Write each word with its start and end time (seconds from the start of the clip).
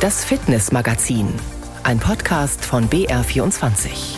Das 0.00 0.24
Fitnessmagazin, 0.24 1.28
ein 1.82 1.98
Podcast 1.98 2.64
von 2.64 2.88
BR24. 2.88 4.16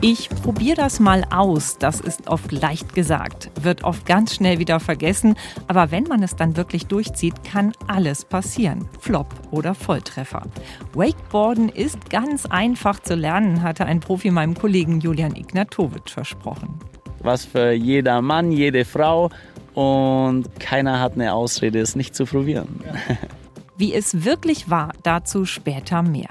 Ich 0.00 0.28
probiere 0.28 0.74
das 0.74 0.98
mal 0.98 1.24
aus. 1.30 1.78
Das 1.78 2.00
ist 2.00 2.26
oft 2.26 2.50
leicht 2.50 2.96
gesagt, 2.96 3.52
wird 3.62 3.84
oft 3.84 4.06
ganz 4.06 4.34
schnell 4.34 4.58
wieder 4.58 4.80
vergessen. 4.80 5.36
Aber 5.68 5.92
wenn 5.92 6.02
man 6.08 6.24
es 6.24 6.34
dann 6.34 6.56
wirklich 6.56 6.86
durchzieht, 6.86 7.44
kann 7.44 7.72
alles 7.86 8.24
passieren. 8.24 8.88
Flop 8.98 9.28
oder 9.52 9.76
Volltreffer. 9.76 10.42
Wakeboarden 10.94 11.68
ist 11.68 12.10
ganz 12.10 12.46
einfach 12.46 12.98
zu 12.98 13.14
lernen, 13.14 13.62
hatte 13.62 13.86
ein 13.86 14.00
Profi 14.00 14.32
meinem 14.32 14.54
Kollegen 14.54 14.98
Julian 14.98 15.36
Ignatowitsch 15.36 16.10
versprochen. 16.10 16.80
Was 17.22 17.44
für 17.44 17.72
jeder 17.72 18.20
Mann, 18.20 18.52
jede 18.52 18.84
Frau 18.84 19.30
und 19.74 20.48
keiner 20.60 21.00
hat 21.00 21.14
eine 21.14 21.34
Ausrede, 21.34 21.80
es 21.80 21.96
nicht 21.96 22.14
zu 22.14 22.24
probieren. 22.26 22.80
Wie 23.76 23.94
es 23.94 24.24
wirklich 24.24 24.70
war, 24.70 24.92
dazu 25.02 25.44
später 25.44 26.02
mehr. 26.02 26.28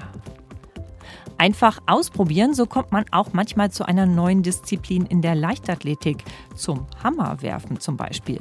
Einfach 1.38 1.80
ausprobieren, 1.86 2.54
so 2.54 2.66
kommt 2.66 2.92
man 2.92 3.04
auch 3.10 3.32
manchmal 3.32 3.72
zu 3.72 3.84
einer 3.84 4.06
neuen 4.06 4.42
Disziplin 4.44 5.06
in 5.06 5.22
der 5.22 5.34
Leichtathletik, 5.34 6.22
zum 6.54 6.86
Hammerwerfen 7.02 7.80
zum 7.80 7.96
Beispiel. 7.96 8.40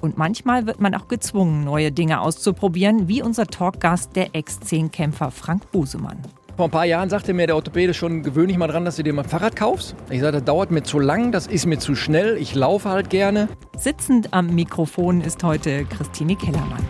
Und 0.00 0.16
manchmal 0.16 0.66
wird 0.66 0.80
man 0.80 0.94
auch 0.94 1.06
gezwungen, 1.06 1.64
neue 1.64 1.92
Dinge 1.92 2.20
auszuprobieren, 2.20 3.08
wie 3.08 3.22
unser 3.22 3.46
Talkgast, 3.46 4.16
der 4.16 4.34
Ex-10-Kämpfer 4.34 5.30
Frank 5.30 5.70
Busemann. 5.70 6.18
Vor 6.60 6.68
ein 6.68 6.72
paar 6.72 6.84
Jahren 6.84 7.08
sagte 7.08 7.32
mir 7.32 7.46
der 7.46 7.56
Orthopäde 7.56 7.94
schon, 7.94 8.22
gewöhn 8.22 8.48
dich 8.48 8.58
mal 8.58 8.66
dran, 8.66 8.84
dass 8.84 8.96
du 8.96 9.02
dir 9.02 9.14
mal 9.14 9.22
ein 9.22 9.28
Fahrrad 9.30 9.56
kaufst. 9.56 9.96
Ich 10.10 10.20
sagte, 10.20 10.40
das 10.40 10.44
dauert 10.44 10.70
mir 10.70 10.82
zu 10.82 10.98
lang, 10.98 11.32
das 11.32 11.46
ist 11.46 11.64
mir 11.64 11.78
zu 11.78 11.94
schnell, 11.94 12.36
ich 12.36 12.54
laufe 12.54 12.90
halt 12.90 13.08
gerne. 13.08 13.48
Sitzend 13.78 14.34
am 14.34 14.54
Mikrofon 14.54 15.22
ist 15.22 15.42
heute 15.42 15.86
Christine 15.86 16.36
Kellermann. 16.36 16.84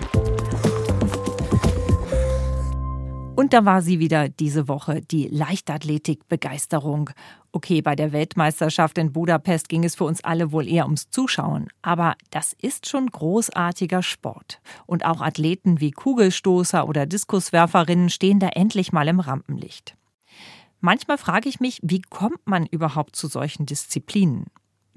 Und 3.41 3.55
da 3.55 3.65
war 3.65 3.81
sie 3.81 4.01
wieder 4.01 4.29
diese 4.29 4.69
Woche, 4.69 5.01
die 5.01 5.27
Leichtathletik-Begeisterung. 5.29 7.09
Okay, 7.53 7.81
bei 7.81 7.97
der 7.97 8.13
Weltmeisterschaft 8.13 8.99
in 8.99 9.15
Budapest 9.15 9.71
ging 9.71 9.83
es 9.83 9.95
für 9.95 10.05
uns 10.05 10.23
alle 10.23 10.53
wohl 10.53 10.69
eher 10.69 10.85
ums 10.85 11.09
Zuschauen. 11.09 11.69
Aber 11.81 12.17
das 12.29 12.53
ist 12.53 12.87
schon 12.87 13.07
großartiger 13.07 14.03
Sport. 14.03 14.61
Und 14.85 15.07
auch 15.07 15.23
Athleten 15.23 15.81
wie 15.81 15.91
Kugelstoßer 15.91 16.87
oder 16.87 17.07
Diskuswerferinnen 17.07 18.11
stehen 18.11 18.41
da 18.41 18.49
endlich 18.49 18.93
mal 18.93 19.09
im 19.09 19.21
Rampenlicht. 19.21 19.97
Manchmal 20.81 21.17
frage 21.17 21.49
ich 21.49 21.61
mich, 21.61 21.81
wie 21.83 22.03
kommt 22.03 22.47
man 22.47 22.67
überhaupt 22.67 23.17
zu 23.17 23.27
solchen 23.27 23.65
Disziplinen? 23.65 24.49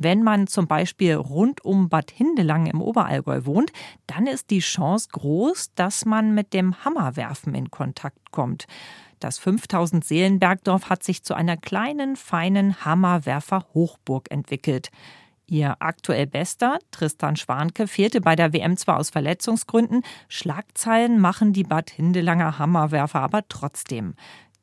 Wenn 0.04 0.22
man 0.22 0.48
zum 0.48 0.68
Beispiel 0.68 1.16
rund 1.16 1.64
um 1.64 1.88
Bad 1.88 2.12
Hindelang 2.12 2.66
im 2.66 2.82
Oberallgäu 2.82 3.46
wohnt, 3.46 3.72
dann 4.06 4.28
ist 4.28 4.50
die 4.50 4.60
Chance 4.60 5.08
groß, 5.14 5.74
dass 5.76 6.04
man 6.04 6.36
mit 6.36 6.54
dem 6.54 6.84
Hammerwerfen 6.84 7.56
in 7.56 7.72
Kontakt 7.72 8.32
kommt. 8.32 8.66
Das 9.22 9.40
5000 9.40 10.04
Seelenbergdorf 10.04 10.90
hat 10.90 11.04
sich 11.04 11.24
zu 11.24 11.34
einer 11.34 11.56
kleinen, 11.56 12.18
feinen 12.18 12.84
Hammerwerfer-Hochburg 12.84 14.30
entwickelt. 14.30 14.92
Ihr 15.48 15.78
aktuell 15.80 16.28
bester, 16.28 16.80
Tristan 16.92 17.38
Schwanke, 17.38 17.88
fehlte 17.88 18.20
bei 18.20 18.36
der 18.36 18.52
WM 18.52 18.76
zwar 18.76 18.98
aus 18.98 19.10
Verletzungsgründen, 19.10 20.04
Schlagzeilen 20.28 21.20
machen 21.20 21.54
die 21.54 21.64
Bad 21.64 21.90
Hindelanger 21.92 22.60
Hammerwerfer 22.60 23.22
aber 23.22 23.48
trotzdem. 23.48 24.16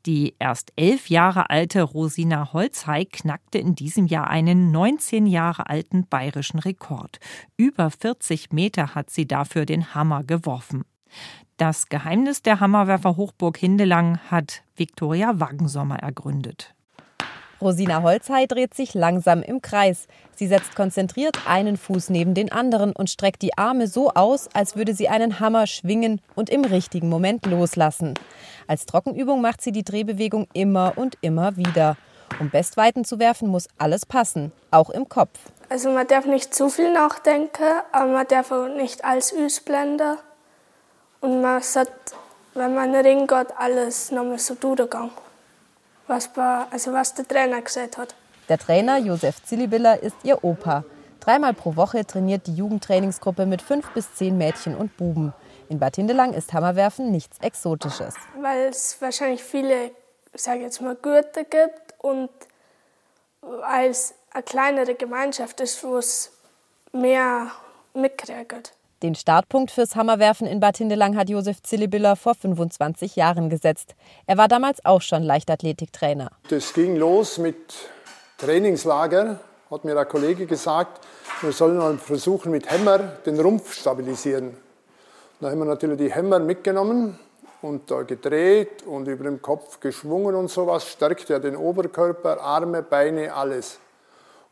Die 0.06 0.34
erst 0.38 0.72
elf 0.76 1.10
Jahre 1.10 1.50
alte 1.50 1.82
Rosina 1.82 2.52
Holzhey 2.52 3.04
knackte 3.04 3.58
in 3.58 3.74
diesem 3.74 4.06
Jahr 4.06 4.28
einen 4.28 4.70
19 4.70 5.26
Jahre 5.26 5.68
alten 5.68 6.06
bayerischen 6.06 6.58
Rekord. 6.58 7.18
Über 7.56 7.90
40 7.90 8.52
Meter 8.52 8.94
hat 8.94 9.10
sie 9.10 9.26
dafür 9.26 9.66
den 9.66 9.94
Hammer 9.94 10.24
geworfen. 10.24 10.84
Das 11.58 11.88
Geheimnis 11.88 12.40
der 12.40 12.60
Hammerwerfer 12.60 13.16
Hochburg 13.16 13.58
Hindelang 13.58 14.18
hat 14.30 14.62
Viktoria 14.74 15.38
Waggensommer 15.40 15.98
ergründet. 15.98 16.74
Rosina 17.60 18.02
Holzhey 18.02 18.46
dreht 18.46 18.72
sich 18.72 18.94
langsam 18.94 19.42
im 19.42 19.60
Kreis. 19.60 20.06
Sie 20.34 20.46
setzt 20.46 20.74
konzentriert 20.74 21.46
einen 21.46 21.76
Fuß 21.76 22.08
neben 22.08 22.32
den 22.32 22.50
anderen 22.50 22.92
und 22.92 23.10
streckt 23.10 23.42
die 23.42 23.58
Arme 23.58 23.86
so 23.86 24.10
aus, 24.10 24.48
als 24.54 24.76
würde 24.76 24.94
sie 24.94 25.08
einen 25.08 25.40
Hammer 25.40 25.66
schwingen 25.66 26.22
und 26.34 26.48
im 26.48 26.64
richtigen 26.64 27.10
Moment 27.10 27.44
loslassen. 27.44 28.14
Als 28.66 28.86
Trockenübung 28.86 29.42
macht 29.42 29.60
sie 29.60 29.72
die 29.72 29.84
Drehbewegung 29.84 30.46
immer 30.54 30.94
und 30.96 31.18
immer 31.20 31.56
wieder. 31.56 31.96
Um 32.38 32.48
Bestweiten 32.48 33.04
zu 33.04 33.18
werfen, 33.18 33.48
muss 33.48 33.68
alles 33.76 34.06
passen, 34.06 34.52
auch 34.70 34.88
im 34.88 35.08
Kopf. 35.08 35.38
Also 35.68 35.90
man 35.90 36.06
darf 36.06 36.24
nicht 36.24 36.54
zu 36.54 36.70
viel 36.70 36.92
nachdenken, 36.92 37.64
aber 37.92 38.10
man 38.10 38.26
darf 38.26 38.52
auch 38.52 38.68
nicht 38.68 39.04
alles 39.04 39.34
ausblenden. 39.34 40.16
Und 41.20 41.42
man 41.42 41.60
sollte, 41.60 41.92
wenn 42.54 42.74
man 42.74 42.94
Ring 42.94 43.26
geht, 43.26 43.48
alles 43.58 44.10
nochmal 44.10 44.38
so 44.38 44.54
durchgehen 44.54 45.10
was, 46.10 46.28
also 46.36 46.92
was 46.92 47.14
der 47.14 47.26
Trainer 47.26 47.62
gesagt 47.62 47.96
hat. 47.96 48.14
Der 48.50 48.58
Trainer 48.58 48.98
Josef 48.98 49.42
Zillibiller 49.44 50.02
ist 50.02 50.16
ihr 50.24 50.44
Opa. 50.44 50.84
Dreimal 51.20 51.54
pro 51.54 51.76
Woche 51.76 52.04
trainiert 52.04 52.46
die 52.46 52.54
Jugendtrainingsgruppe 52.54 53.46
mit 53.46 53.62
fünf 53.62 53.88
bis 53.90 54.14
zehn 54.14 54.36
Mädchen 54.36 54.74
und 54.74 54.96
Buben. 54.96 55.32
In 55.68 55.78
Bad 55.78 55.96
Hindelang 55.96 56.32
ist 56.32 56.52
Hammerwerfen 56.52 57.10
nichts 57.10 57.38
Exotisches. 57.40 58.14
Weil 58.40 58.68
es 58.68 59.00
wahrscheinlich 59.00 59.42
viele, 59.42 59.92
sage 60.34 60.62
jetzt 60.62 60.80
mal, 60.80 60.96
Gürtel 60.96 61.44
gibt 61.44 61.94
und 61.98 62.30
als 63.62 64.14
eine 64.32 64.42
kleinere 64.42 64.94
Gemeinschaft 64.94 65.60
ist, 65.60 65.82
wo 65.84 65.96
es 65.98 66.32
mehr 66.92 67.52
mitkriegt. 67.94 68.72
Den 69.02 69.14
Startpunkt 69.14 69.70
fürs 69.70 69.96
Hammerwerfen 69.96 70.46
in 70.46 70.60
Bad 70.60 70.76
Hindelang 70.76 71.16
hat 71.16 71.30
Josef 71.30 71.62
Zillibiller 71.62 72.16
vor 72.16 72.34
25 72.34 73.16
Jahren 73.16 73.48
gesetzt. 73.48 73.94
Er 74.26 74.36
war 74.36 74.46
damals 74.46 74.84
auch 74.84 75.00
schon 75.00 75.22
Leichtathletiktrainer. 75.22 76.30
Das 76.50 76.74
ging 76.74 76.96
los 76.96 77.38
mit 77.38 77.56
Trainingslager, 78.36 79.40
hat 79.70 79.84
mir 79.86 79.98
ein 79.98 80.06
Kollege 80.06 80.44
gesagt, 80.44 81.00
wir 81.40 81.52
sollen 81.52 81.98
versuchen 81.98 82.52
mit 82.52 82.70
Hämmer 82.70 82.98
den 82.98 83.40
Rumpf 83.40 83.72
stabilisieren. 83.72 84.54
Da 85.40 85.48
haben 85.48 85.60
wir 85.60 85.64
natürlich 85.64 85.96
die 85.96 86.12
Hämmer 86.12 86.38
mitgenommen 86.38 87.18
und 87.62 87.90
da 87.90 88.02
gedreht 88.02 88.82
und 88.82 89.08
über 89.08 89.24
dem 89.24 89.40
Kopf 89.40 89.80
geschwungen 89.80 90.34
und 90.34 90.48
sowas, 90.48 90.86
stärkt 90.86 91.30
ja 91.30 91.38
den 91.38 91.56
Oberkörper, 91.56 92.38
Arme, 92.38 92.82
Beine, 92.82 93.32
alles. 93.32 93.78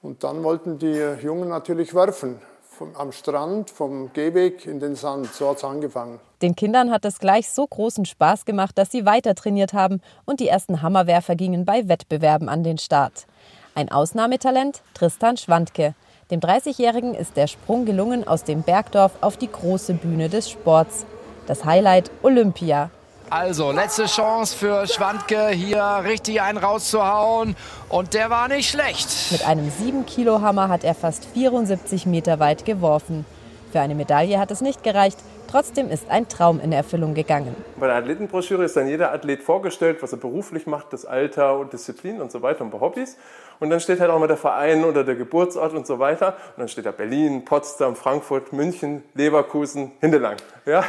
Und 0.01 0.25
dann 0.25 0.43
wollten 0.43 0.79
die 0.79 1.03
Jungen 1.21 1.51
natürlich 1.51 1.95
werfen 1.95 2.41
vom, 2.79 2.95
am 2.95 3.11
Strand, 3.11 3.71
vom 3.71 4.13
Gehweg 4.13 4.65
in 4.65 4.79
den 4.79 4.95
Sand. 4.95 5.35
So 5.35 5.51
hat 5.51 5.57
es 5.59 5.65
angefangen. 5.65 6.21
Den 6.41 6.55
Kindern 6.55 6.93
hat 6.93 7.05
es 7.05 7.19
gleich 7.19 7.51
so 7.51 7.67
großen 7.67 8.05
Spaß 8.05 8.45
gemacht, 8.45 8.79
dass 8.79 8.93
sie 8.93 9.05
weiter 9.05 9.35
trainiert 9.35 9.73
haben 9.73 10.01
und 10.25 10.39
die 10.39 10.47
ersten 10.47 10.81
Hammerwerfer 10.81 11.35
gingen 11.35 11.65
bei 11.65 11.89
Wettbewerben 11.89 12.49
an 12.49 12.63
den 12.63 12.79
Start. 12.79 13.27
Ein 13.75 13.91
Ausnahmetalent, 13.91 14.83
Tristan 14.95 15.37
Schwandke. 15.37 15.95
Dem 16.31 16.41
30-Jährigen 16.41 17.15
ist 17.15 17.37
der 17.37 17.49
Sprung 17.49 17.85
gelungen 17.85 18.27
aus 18.27 18.45
dem 18.45 18.63
Bergdorf 18.63 19.13
auf 19.23 19.37
die 19.37 19.51
große 19.51 19.95
Bühne 19.95 20.29
des 20.29 20.49
Sports. 20.49 21.05
Das 21.47 21.65
Highlight 21.65 22.11
Olympia. 22.23 22.91
Also, 23.31 23.73
letzte 23.73 24.07
Chance 24.07 24.57
für 24.57 24.87
Schwandke, 24.87 25.49
hier 25.49 26.01
richtig 26.05 26.41
einen 26.41 26.57
rauszuhauen. 26.57 27.57
Und 27.91 28.15
der 28.15 28.31
war 28.31 28.49
nicht 28.49 28.71
schlecht. 28.71 29.09
Mit 29.31 29.47
einem 29.47 29.69
7-Kilo-Hammer 29.69 30.71
hat 30.71 30.83
er 30.83 30.95
fast 30.95 31.27
74 31.35 32.07
Meter 32.07 32.39
weit 32.41 32.65
geworfen. 32.65 33.27
Für 33.71 33.81
eine 33.81 33.95
Medaille 33.95 34.39
hat 34.39 34.51
es 34.51 34.63
nicht 34.63 34.83
gereicht. 34.83 35.19
Trotzdem 35.51 35.91
ist 35.91 36.11
ein 36.11 36.29
Traum 36.29 36.61
in 36.61 36.73
Erfüllung 36.73 37.15
gegangen. 37.15 37.57
Bei 37.81 37.87
der 37.87 37.97
Athletenbroschüre 37.97 38.65
ist 38.65 38.77
dann 38.77 38.87
jeder 38.87 39.13
Athlet 39.13 39.43
vorgestellt, 39.43 40.03
was 40.03 40.13
er 40.13 40.19
beruflich 40.19 40.67
macht, 40.67 40.93
das 40.93 41.07
Alter 41.07 41.59
und 41.59 41.73
Disziplin 41.73 42.21
und 42.21 42.31
so 42.31 42.43
weiter 42.43 42.63
und 42.65 42.71
bei 42.71 42.81
Hobbys. 42.81 43.17
Und 43.59 43.71
dann 43.71 43.81
steht 43.81 43.99
halt 43.99 44.11
auch 44.11 44.19
mal 44.19 44.29
der 44.29 44.37
Verein 44.37 44.85
oder 44.85 45.05
der 45.05 45.15
Geburtsort 45.15 45.73
und 45.73 45.87
so 45.87 45.99
weiter. 45.99 46.37
Und 46.57 46.59
dann 46.59 46.69
steht 46.69 46.85
da 46.85 46.91
Berlin, 46.91 47.47
Potsdam, 47.47 47.97
Frankfurt, 47.97 48.53
München, 48.53 49.03
Leverkusen, 49.15 49.93
Hindelang. 50.01 50.37
Ja? 50.67 50.85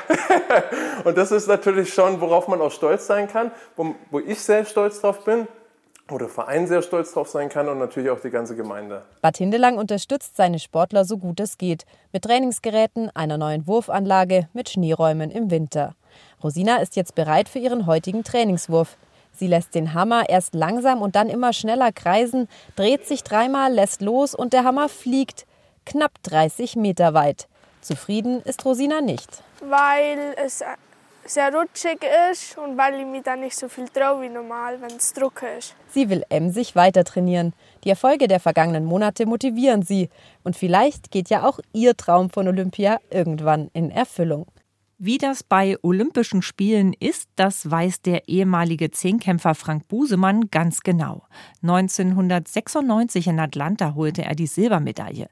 und 1.05 1.17
das 1.17 1.31
ist 1.31 1.47
natürlich 1.47 1.93
schon, 1.93 2.19
worauf 2.19 2.49
man 2.49 2.59
auch 2.59 2.71
stolz 2.71 3.07
sein 3.07 3.29
kann, 3.29 3.51
wo, 3.77 3.95
wo 4.11 4.19
ich 4.19 4.41
sehr 4.41 4.65
stolz 4.65 4.99
drauf 4.99 5.23
bin 5.23 5.47
wo 6.11 6.17
der 6.17 6.29
Verein 6.29 6.67
sehr 6.67 6.81
stolz 6.81 7.13
drauf 7.13 7.29
sein 7.29 7.49
kann 7.49 7.67
und 7.67 7.77
natürlich 7.77 8.09
auch 8.09 8.19
die 8.19 8.29
ganze 8.29 8.55
Gemeinde. 8.55 9.03
Bad 9.21 9.37
Hindelang 9.37 9.77
unterstützt 9.77 10.35
seine 10.35 10.59
Sportler 10.59 11.05
so 11.05 11.17
gut 11.17 11.39
es 11.39 11.57
geht. 11.57 11.85
Mit 12.11 12.23
Trainingsgeräten, 12.23 13.09
einer 13.15 13.37
neuen 13.37 13.67
Wurfanlage, 13.67 14.47
mit 14.53 14.69
Schneeräumen 14.69 15.31
im 15.31 15.51
Winter. 15.51 15.95
Rosina 16.43 16.77
ist 16.77 16.95
jetzt 16.95 17.15
bereit 17.15 17.49
für 17.49 17.59
ihren 17.59 17.85
heutigen 17.85 18.23
Trainingswurf. 18.23 18.97
Sie 19.33 19.47
lässt 19.47 19.75
den 19.75 19.93
Hammer 19.93 20.27
erst 20.27 20.53
langsam 20.53 21.01
und 21.01 21.15
dann 21.15 21.29
immer 21.29 21.53
schneller 21.53 21.91
kreisen, 21.91 22.49
dreht 22.75 23.05
sich 23.05 23.23
dreimal, 23.23 23.71
lässt 23.71 24.01
los 24.01 24.35
und 24.35 24.53
der 24.53 24.63
Hammer 24.63 24.89
fliegt 24.89 25.45
knapp 25.85 26.11
30 26.23 26.75
Meter 26.75 27.13
weit. 27.13 27.47
Zufrieden 27.81 28.41
ist 28.41 28.65
Rosina 28.65 29.01
nicht. 29.01 29.43
Weil 29.61 30.35
es 30.43 30.61
sehr 31.29 31.53
rutschig 31.53 31.99
ist 32.31 32.57
und 32.57 32.77
weil 32.77 32.99
ich 32.99 33.05
mich 33.05 33.23
dann 33.23 33.41
nicht 33.41 33.55
so 33.55 33.69
viel 33.69 33.87
traue 33.87 34.21
wie 34.23 34.29
normal, 34.29 34.81
wenn 34.81 34.97
es 34.97 35.13
Druck 35.13 35.43
ist. 35.57 35.75
Sie 35.87 36.09
will 36.09 36.23
emsig 36.29 36.75
weiter 36.75 37.03
trainieren. 37.03 37.53
Die 37.83 37.89
Erfolge 37.89 38.27
der 38.27 38.39
vergangenen 38.39 38.85
Monate 38.85 39.25
motivieren 39.25 39.83
sie. 39.83 40.09
Und 40.43 40.55
vielleicht 40.55 41.11
geht 41.11 41.29
ja 41.29 41.47
auch 41.47 41.59
ihr 41.73 41.95
Traum 41.95 42.29
von 42.29 42.47
Olympia 42.47 42.99
irgendwann 43.09 43.69
in 43.73 43.91
Erfüllung. 43.91 44.47
Wie 44.97 45.17
das 45.17 45.43
bei 45.43 45.77
Olympischen 45.81 46.41
Spielen 46.41 46.93
ist, 46.99 47.29
das 47.37 47.71
weiß 47.71 48.01
der 48.01 48.27
ehemalige 48.27 48.91
Zehnkämpfer 48.91 49.55
Frank 49.55 49.87
Busemann 49.87 50.49
ganz 50.51 50.81
genau. 50.81 51.23
1996 51.61 53.27
in 53.27 53.39
Atlanta 53.39 53.95
holte 53.95 54.25
er 54.25 54.35
die 54.35 54.47
Silbermedaille. 54.47 55.29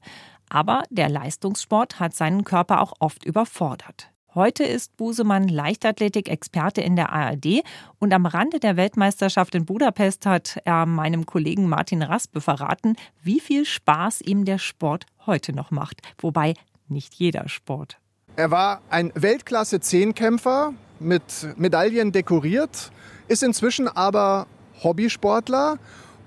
Aber 0.50 0.84
der 0.90 1.10
Leistungssport 1.10 2.00
hat 2.00 2.14
seinen 2.14 2.46
Körper 2.46 2.82
auch 2.82 2.94
oft 3.00 3.26
überfordert. 3.26 4.10
Heute 4.36 4.66
ist 4.66 4.98
Busemann 4.98 5.48
Leichtathletik-Experte 5.48 6.82
in 6.82 6.96
der 6.96 7.12
ARD 7.14 7.64
und 7.98 8.14
am 8.14 8.26
Rande 8.26 8.60
der 8.60 8.76
Weltmeisterschaft 8.76 9.56
in 9.56 9.66
Budapest 9.66 10.26
hat 10.26 10.60
er 10.66 10.86
meinem 10.86 11.26
Kollegen 11.26 11.70
Martin 11.70 12.04
Raspe 12.04 12.42
verraten, 12.42 12.98
wie 13.24 13.40
viel 13.40 13.66
Spaß 13.66 14.22
ihm 14.22 14.44
der 14.44 14.58
Sport 14.58 15.06
heute 15.26 15.54
noch 15.54 15.72
macht. 15.72 16.02
Wobei 16.20 16.54
nicht 16.88 17.14
jeder 17.16 17.48
Sport. 17.48 17.98
Er 18.36 18.52
war 18.52 18.82
ein 18.90 19.12
Weltklasse-Zehnkämpfer, 19.16 20.74
mit 21.00 21.24
Medaillen 21.58 22.12
dekoriert, 22.12 22.92
ist 23.28 23.44
inzwischen 23.44 23.88
aber 23.88 24.46
Hobbysportler 24.84 25.80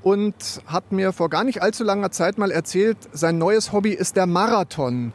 und 0.02 0.34
hat 0.66 0.90
mir 0.90 1.12
vor 1.12 1.28
gar 1.28 1.44
nicht 1.44 1.62
allzu 1.62 1.84
langer 1.84 2.10
Zeit 2.10 2.38
mal 2.38 2.50
erzählt, 2.50 2.96
sein 3.12 3.38
neues 3.38 3.72
Hobby 3.72 3.90
ist 3.90 4.16
der 4.16 4.26
Marathon. 4.26 5.12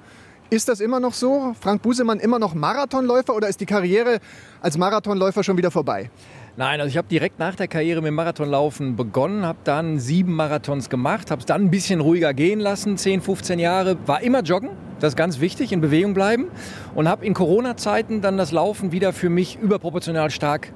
Ist 0.52 0.70
das 0.70 0.80
immer 0.80 1.00
noch 1.00 1.14
so? 1.14 1.56
Frank 1.60 1.82
Busemann 1.82 2.20
immer 2.20 2.38
noch 2.38 2.54
Marathonläufer 2.54 3.36
oder 3.36 3.48
ist 3.48 3.60
die 3.62 3.66
Karriere 3.66 4.20
als 4.62 4.78
Marathonläufer 4.78 5.44
schon 5.44 5.58
wieder 5.58 5.72
vorbei? 5.72 6.12
Nein, 6.56 6.80
also 6.80 6.88
ich 6.88 6.98
habe 6.98 7.08
direkt 7.08 7.40
nach 7.40 7.56
der 7.56 7.68
Karriere 7.68 8.00
mit 8.00 8.10
dem 8.10 8.14
Marathonlaufen 8.14 8.96
begonnen, 8.96 9.44
habe 9.44 9.58
dann 9.64 9.98
sieben 9.98 10.36
Marathons 10.36 10.90
gemacht, 10.90 11.32
habe 11.32 11.40
es 11.40 11.48
dann 11.48 11.64
ein 11.64 11.72
bisschen 11.72 12.00
ruhiger 12.00 12.36
gehen 12.36 12.60
lassen, 12.60 12.96
10, 12.96 13.22
15 13.22 13.58
Jahre, 13.58 13.98
war 14.06 14.22
immer 14.22 14.44
joggen, 14.44 14.70
das 15.00 15.14
ist 15.14 15.18
ganz 15.18 15.40
wichtig, 15.40 15.72
in 15.72 15.82
Bewegung 15.82 16.14
bleiben 16.14 16.46
und 16.94 17.10
habe 17.10 17.26
in 17.26 17.34
Corona-Zeiten 17.34 18.22
dann 18.22 18.38
das 18.38 18.52
Laufen 18.52 18.92
wieder 18.92 19.14
für 19.14 19.30
mich 19.30 19.58
überproportional 19.60 20.30
stark 20.30 20.72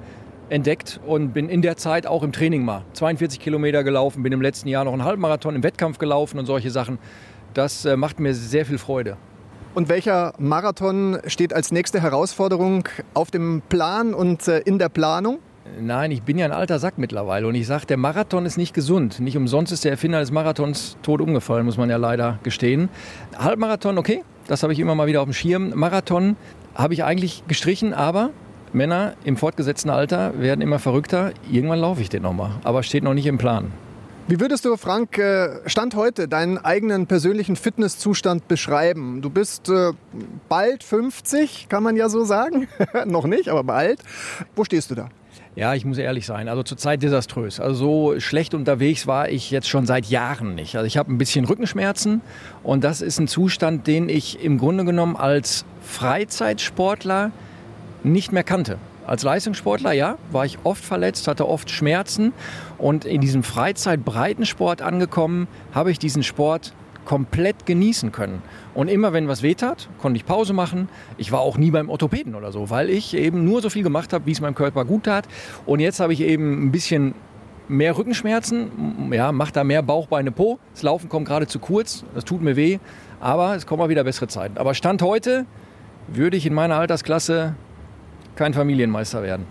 entdeckt 0.49 0.99
und 1.05 1.31
bin 1.31 1.47
in 1.47 1.61
der 1.61 1.77
Zeit 1.77 2.07
auch 2.07 2.23
im 2.23 2.31
Training 2.31 2.65
mal 2.65 2.81
42 2.93 3.39
Kilometer 3.39 3.83
gelaufen, 3.83 4.23
bin 4.23 4.33
im 4.33 4.41
letzten 4.41 4.67
Jahr 4.67 4.83
noch 4.83 4.93
einen 4.93 5.05
Halbmarathon 5.05 5.55
im 5.55 5.61
Wettkampf 5.61 5.99
gelaufen 5.99 6.39
und 6.39 6.47
solche 6.47 6.71
Sachen. 6.71 6.97
Das 7.53 7.85
äh, 7.85 7.95
macht 7.95 8.19
mir 8.19 8.33
sehr 8.33 8.65
viel 8.65 8.79
Freude. 8.79 9.15
Und 9.79 9.87
welcher 9.87 10.33
Marathon 10.39 11.19
steht 11.25 11.53
als 11.53 11.71
nächste 11.71 12.01
Herausforderung 12.01 12.83
auf 13.13 13.31
dem 13.31 13.61
Plan 13.69 14.13
und 14.13 14.45
äh, 14.49 14.59
in 14.59 14.77
der 14.77 14.89
Planung? 14.89 15.39
Nein, 15.79 16.11
ich 16.11 16.21
bin 16.23 16.37
ja 16.37 16.43
ein 16.43 16.51
alter 16.51 16.79
Sack 16.79 16.97
mittlerweile 16.97 17.47
und 17.47 17.55
ich 17.55 17.65
sage, 17.65 17.85
der 17.85 17.95
Marathon 17.95 18.45
ist 18.45 18.57
nicht 18.57 18.73
gesund. 18.73 19.21
Nicht 19.21 19.37
umsonst 19.37 19.71
ist 19.71 19.85
der 19.85 19.91
Erfinder 19.91 20.19
des 20.19 20.31
Marathons 20.31 20.97
tot 21.01 21.21
umgefallen, 21.21 21.65
muss 21.65 21.77
man 21.77 21.89
ja 21.89 21.95
leider 21.95 22.39
gestehen. 22.43 22.89
Halbmarathon, 23.37 23.97
okay, 23.97 24.25
das 24.47 24.63
habe 24.63 24.73
ich 24.73 24.79
immer 24.79 24.95
mal 24.95 25.07
wieder 25.07 25.21
auf 25.21 25.27
dem 25.27 25.33
Schirm. 25.33 25.71
Marathon 25.73 26.35
habe 26.75 26.93
ich 26.93 27.05
eigentlich 27.05 27.45
gestrichen, 27.47 27.93
aber 27.93 28.31
Männer 28.73 29.13
im 29.23 29.37
fortgesetzten 29.37 29.89
Alter 29.89 30.41
werden 30.41 30.59
immer 30.59 30.79
verrückter. 30.79 31.31
Irgendwann 31.49 31.79
laufe 31.79 32.01
ich 32.01 32.09
den 32.09 32.23
nochmal, 32.23 32.51
aber 32.65 32.83
steht 32.83 33.05
noch 33.05 33.13
nicht 33.13 33.27
im 33.27 33.37
Plan. 33.37 33.71
Wie 34.29 34.39
würdest 34.39 34.63
du, 34.63 34.77
Frank, 34.77 35.17
äh, 35.17 35.67
Stand 35.67 35.95
heute 35.95 36.27
deinen 36.27 36.59
eigenen 36.59 37.07
persönlichen 37.07 37.55
Fitnesszustand 37.55 38.47
beschreiben? 38.47 39.23
Du 39.23 39.31
bist 39.31 39.69
äh, 39.69 39.93
bald 40.47 40.83
50, 40.83 41.65
kann 41.67 41.81
man 41.81 41.95
ja 41.95 42.09
so 42.09 42.23
sagen. 42.25 42.67
Noch 43.07 43.25
nicht, 43.25 43.49
aber 43.49 43.63
bald. 43.63 44.01
Wo 44.55 44.63
stehst 44.63 44.91
du 44.91 44.95
da? 44.95 45.09
Ja, 45.55 45.73
ich 45.73 45.83
muss 45.83 45.97
ehrlich 45.97 46.27
sein. 46.27 46.47
Also 46.47 46.61
zurzeit 46.61 47.01
desaströs. 47.01 47.59
Also 47.59 47.73
so 48.13 48.19
schlecht 48.19 48.53
unterwegs 48.53 49.07
war 49.07 49.29
ich 49.29 49.49
jetzt 49.49 49.67
schon 49.67 49.87
seit 49.87 50.05
Jahren 50.05 50.53
nicht. 50.53 50.75
Also 50.75 50.85
ich 50.85 50.97
habe 50.97 51.11
ein 51.11 51.17
bisschen 51.17 51.45
Rückenschmerzen 51.45 52.21
und 52.61 52.83
das 52.83 53.01
ist 53.01 53.17
ein 53.17 53.27
Zustand, 53.27 53.87
den 53.87 54.09
ich 54.09 54.43
im 54.43 54.59
Grunde 54.59 54.85
genommen 54.85 55.15
als 55.15 55.65
Freizeitsportler 55.81 57.31
nicht 58.03 58.31
mehr 58.31 58.43
kannte. 58.43 58.77
Als 59.09 59.23
Leistungssportler, 59.23 59.91
ja, 59.91 60.19
war 60.31 60.45
ich 60.45 60.59
oft 60.63 60.85
verletzt, 60.85 61.27
hatte 61.27 61.47
oft 61.47 61.71
Schmerzen 61.71 62.31
und 62.77 63.05
in 63.05 63.21
diesem 63.21 63.41
Freizeitbreitensport 63.41 64.83
angekommen, 64.83 65.47
habe 65.73 65.89
ich 65.89 65.97
diesen 65.97 66.21
Sport 66.21 66.73
komplett 67.05 67.65
genießen 67.65 68.11
können. 68.11 68.43
Und 68.75 68.87
immer 68.87 69.11
wenn 69.11 69.27
was 69.27 69.41
wehtat, 69.41 69.89
konnte 69.97 70.17
ich 70.17 70.27
Pause 70.27 70.53
machen. 70.53 70.89
Ich 71.17 71.31
war 71.31 71.39
auch 71.39 71.57
nie 71.57 71.71
beim 71.71 71.89
Orthopäden 71.89 72.35
oder 72.35 72.51
so, 72.51 72.69
weil 72.69 72.91
ich 72.91 73.17
eben 73.17 73.45
nur 73.45 73.63
so 73.63 73.71
viel 73.71 73.81
gemacht 73.81 74.13
habe, 74.13 74.27
wie 74.27 74.31
es 74.31 74.41
meinem 74.41 74.53
Körper 74.53 74.85
gut 74.85 75.05
tat. 75.05 75.27
Und 75.65 75.79
jetzt 75.79 75.99
habe 75.99 76.13
ich 76.13 76.21
eben 76.21 76.67
ein 76.67 76.71
bisschen 76.71 77.15
mehr 77.67 77.97
Rückenschmerzen, 77.97 79.09
ja, 79.11 79.31
macht 79.31 79.55
da 79.55 79.63
mehr 79.63 79.81
Bauch, 79.81 80.05
Beine, 80.05 80.31
Po. 80.31 80.59
Das 80.73 80.83
Laufen 80.83 81.09
kommt 81.09 81.27
gerade 81.27 81.47
zu 81.47 81.57
kurz, 81.57 82.05
das 82.13 82.25
tut 82.25 82.43
mir 82.43 82.55
weh, 82.55 82.77
aber 83.19 83.55
es 83.55 83.65
kommen 83.65 83.79
mal 83.79 83.89
wieder 83.89 84.03
bessere 84.03 84.27
Zeiten. 84.27 84.59
Aber 84.59 84.75
Stand 84.75 85.01
heute 85.01 85.47
würde 86.07 86.37
ich 86.37 86.45
in 86.45 86.53
meiner 86.53 86.75
Altersklasse 86.75 87.55
kein 88.39 88.53
Familienmeister 88.53 89.21
werden. 89.21 89.45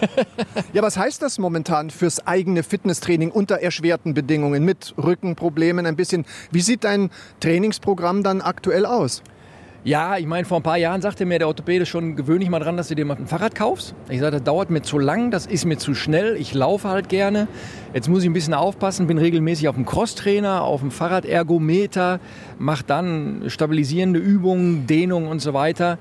ja, 0.74 0.82
was 0.82 0.98
heißt 0.98 1.22
das 1.22 1.38
momentan 1.38 1.88
fürs 1.88 2.26
eigene 2.26 2.62
Fitnesstraining 2.62 3.30
unter 3.30 3.62
erschwerten 3.62 4.12
Bedingungen 4.12 4.62
mit 4.62 4.94
Rückenproblemen 5.02 5.86
ein 5.86 5.96
bisschen? 5.96 6.26
Wie 6.50 6.60
sieht 6.60 6.84
dein 6.84 7.08
Trainingsprogramm 7.40 8.22
dann 8.22 8.42
aktuell 8.42 8.84
aus? 8.84 9.22
Ja, 9.82 10.18
ich 10.18 10.26
meine, 10.26 10.44
vor 10.44 10.58
ein 10.58 10.62
paar 10.62 10.76
Jahren 10.76 11.00
sagte 11.00 11.24
mir 11.24 11.38
der 11.38 11.48
Orthopäde 11.48 11.86
schon, 11.86 12.14
gewöhne 12.14 12.40
dich 12.40 12.50
mal 12.50 12.58
dran, 12.58 12.76
dass 12.76 12.88
du 12.88 12.94
dir 12.94 13.06
mal 13.06 13.16
ein 13.16 13.26
Fahrrad 13.26 13.54
kaufst. 13.54 13.94
Ich 14.10 14.20
sagte, 14.20 14.36
das 14.36 14.44
dauert 14.44 14.68
mir 14.68 14.82
zu 14.82 14.98
lang, 14.98 15.30
das 15.30 15.46
ist 15.46 15.64
mir 15.64 15.78
zu 15.78 15.94
schnell, 15.94 16.36
ich 16.36 16.52
laufe 16.52 16.90
halt 16.90 17.08
gerne. 17.08 17.48
Jetzt 17.94 18.06
muss 18.06 18.22
ich 18.22 18.28
ein 18.28 18.34
bisschen 18.34 18.52
aufpassen, 18.52 19.06
bin 19.06 19.16
regelmäßig 19.16 19.68
auf 19.68 19.76
dem 19.76 19.86
Crosstrainer, 19.86 20.64
auf 20.64 20.80
dem 20.80 20.90
Fahrradergometer, 20.90 22.20
mache 22.58 22.84
dann 22.86 23.44
stabilisierende 23.46 24.20
Übungen, 24.20 24.86
Dehnung 24.86 25.28
und 25.28 25.38
so 25.38 25.54
weiter 25.54 25.96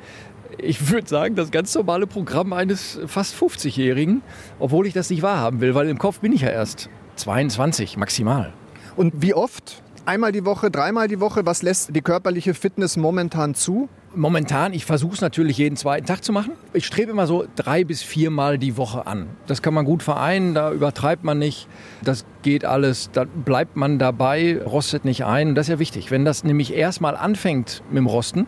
ich 0.57 0.89
würde 0.89 1.07
sagen, 1.07 1.35
das 1.35 1.51
ganz 1.51 1.73
normale 1.75 2.07
Programm 2.07 2.53
eines 2.53 2.99
fast 3.05 3.35
50-Jährigen, 3.35 4.21
obwohl 4.59 4.87
ich 4.87 4.93
das 4.93 5.09
nicht 5.09 5.21
wahrhaben 5.21 5.61
will, 5.61 5.75
weil 5.75 5.89
im 5.89 5.97
Kopf 5.97 6.19
bin 6.19 6.33
ich 6.33 6.41
ja 6.41 6.49
erst 6.49 6.89
22 7.15 7.97
maximal. 7.97 8.53
Und 8.95 9.13
wie 9.21 9.33
oft? 9.33 9.83
Einmal 10.05 10.31
die 10.31 10.43
Woche, 10.45 10.71
dreimal 10.71 11.07
die 11.07 11.19
Woche? 11.19 11.45
Was 11.45 11.61
lässt 11.61 11.95
die 11.95 12.01
körperliche 12.01 12.53
Fitness 12.53 12.97
momentan 12.97 13.53
zu? 13.53 13.89
Momentan, 14.15 14.73
ich 14.73 14.85
versuche 14.85 15.13
es 15.13 15.21
natürlich 15.21 15.59
jeden 15.59 15.75
zweiten 15.75 16.07
Tag 16.07 16.23
zu 16.23 16.31
machen. 16.31 16.53
Ich 16.73 16.87
strebe 16.87 17.11
immer 17.11 17.27
so 17.27 17.45
drei 17.55 17.83
bis 17.83 18.01
viermal 18.01 18.57
die 18.57 18.75
Woche 18.75 19.05
an. 19.05 19.27
Das 19.45 19.61
kann 19.61 19.75
man 19.75 19.85
gut 19.85 20.01
vereinen, 20.01 20.55
da 20.55 20.71
übertreibt 20.71 21.23
man 21.23 21.37
nicht. 21.37 21.67
Das 22.01 22.25
geht 22.41 22.65
alles, 22.65 23.11
da 23.13 23.25
bleibt 23.25 23.75
man 23.75 23.99
dabei, 23.99 24.59
rostet 24.65 25.05
nicht 25.05 25.25
ein. 25.25 25.49
Und 25.49 25.55
das 25.55 25.67
ist 25.67 25.73
ja 25.73 25.79
wichtig. 25.79 26.09
Wenn 26.09 26.25
das 26.25 26.43
nämlich 26.43 26.73
erstmal 26.73 27.15
anfängt 27.15 27.83
mit 27.89 27.97
dem 27.97 28.07
Rosten, 28.07 28.47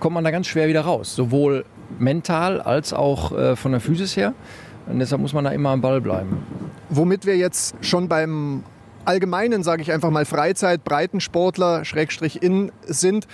kommt 0.00 0.14
man 0.14 0.24
da 0.24 0.30
ganz 0.30 0.46
schwer 0.46 0.68
wieder 0.68 0.82
raus. 0.82 1.14
Sowohl 1.14 1.64
mental 1.98 2.60
als 2.60 2.92
auch 2.92 3.32
äh, 3.32 3.56
von 3.56 3.72
der 3.72 3.80
Physis 3.80 4.16
her. 4.16 4.34
Und 4.86 4.98
deshalb 4.98 5.20
muss 5.20 5.32
man 5.32 5.44
da 5.44 5.50
immer 5.50 5.70
am 5.70 5.80
Ball 5.80 6.00
bleiben. 6.00 6.42
Womit 6.88 7.26
wir 7.26 7.36
jetzt 7.36 7.74
schon 7.82 8.08
beim 8.08 8.64
allgemeinen, 9.04 9.62
sage 9.62 9.82
ich 9.82 9.92
einfach 9.92 10.10
mal, 10.10 10.24
Freizeit, 10.24 10.84
Breitensportler, 10.84 11.84
Schrägstrich 11.84 12.42
in 12.42 12.72
sind. 12.86 13.26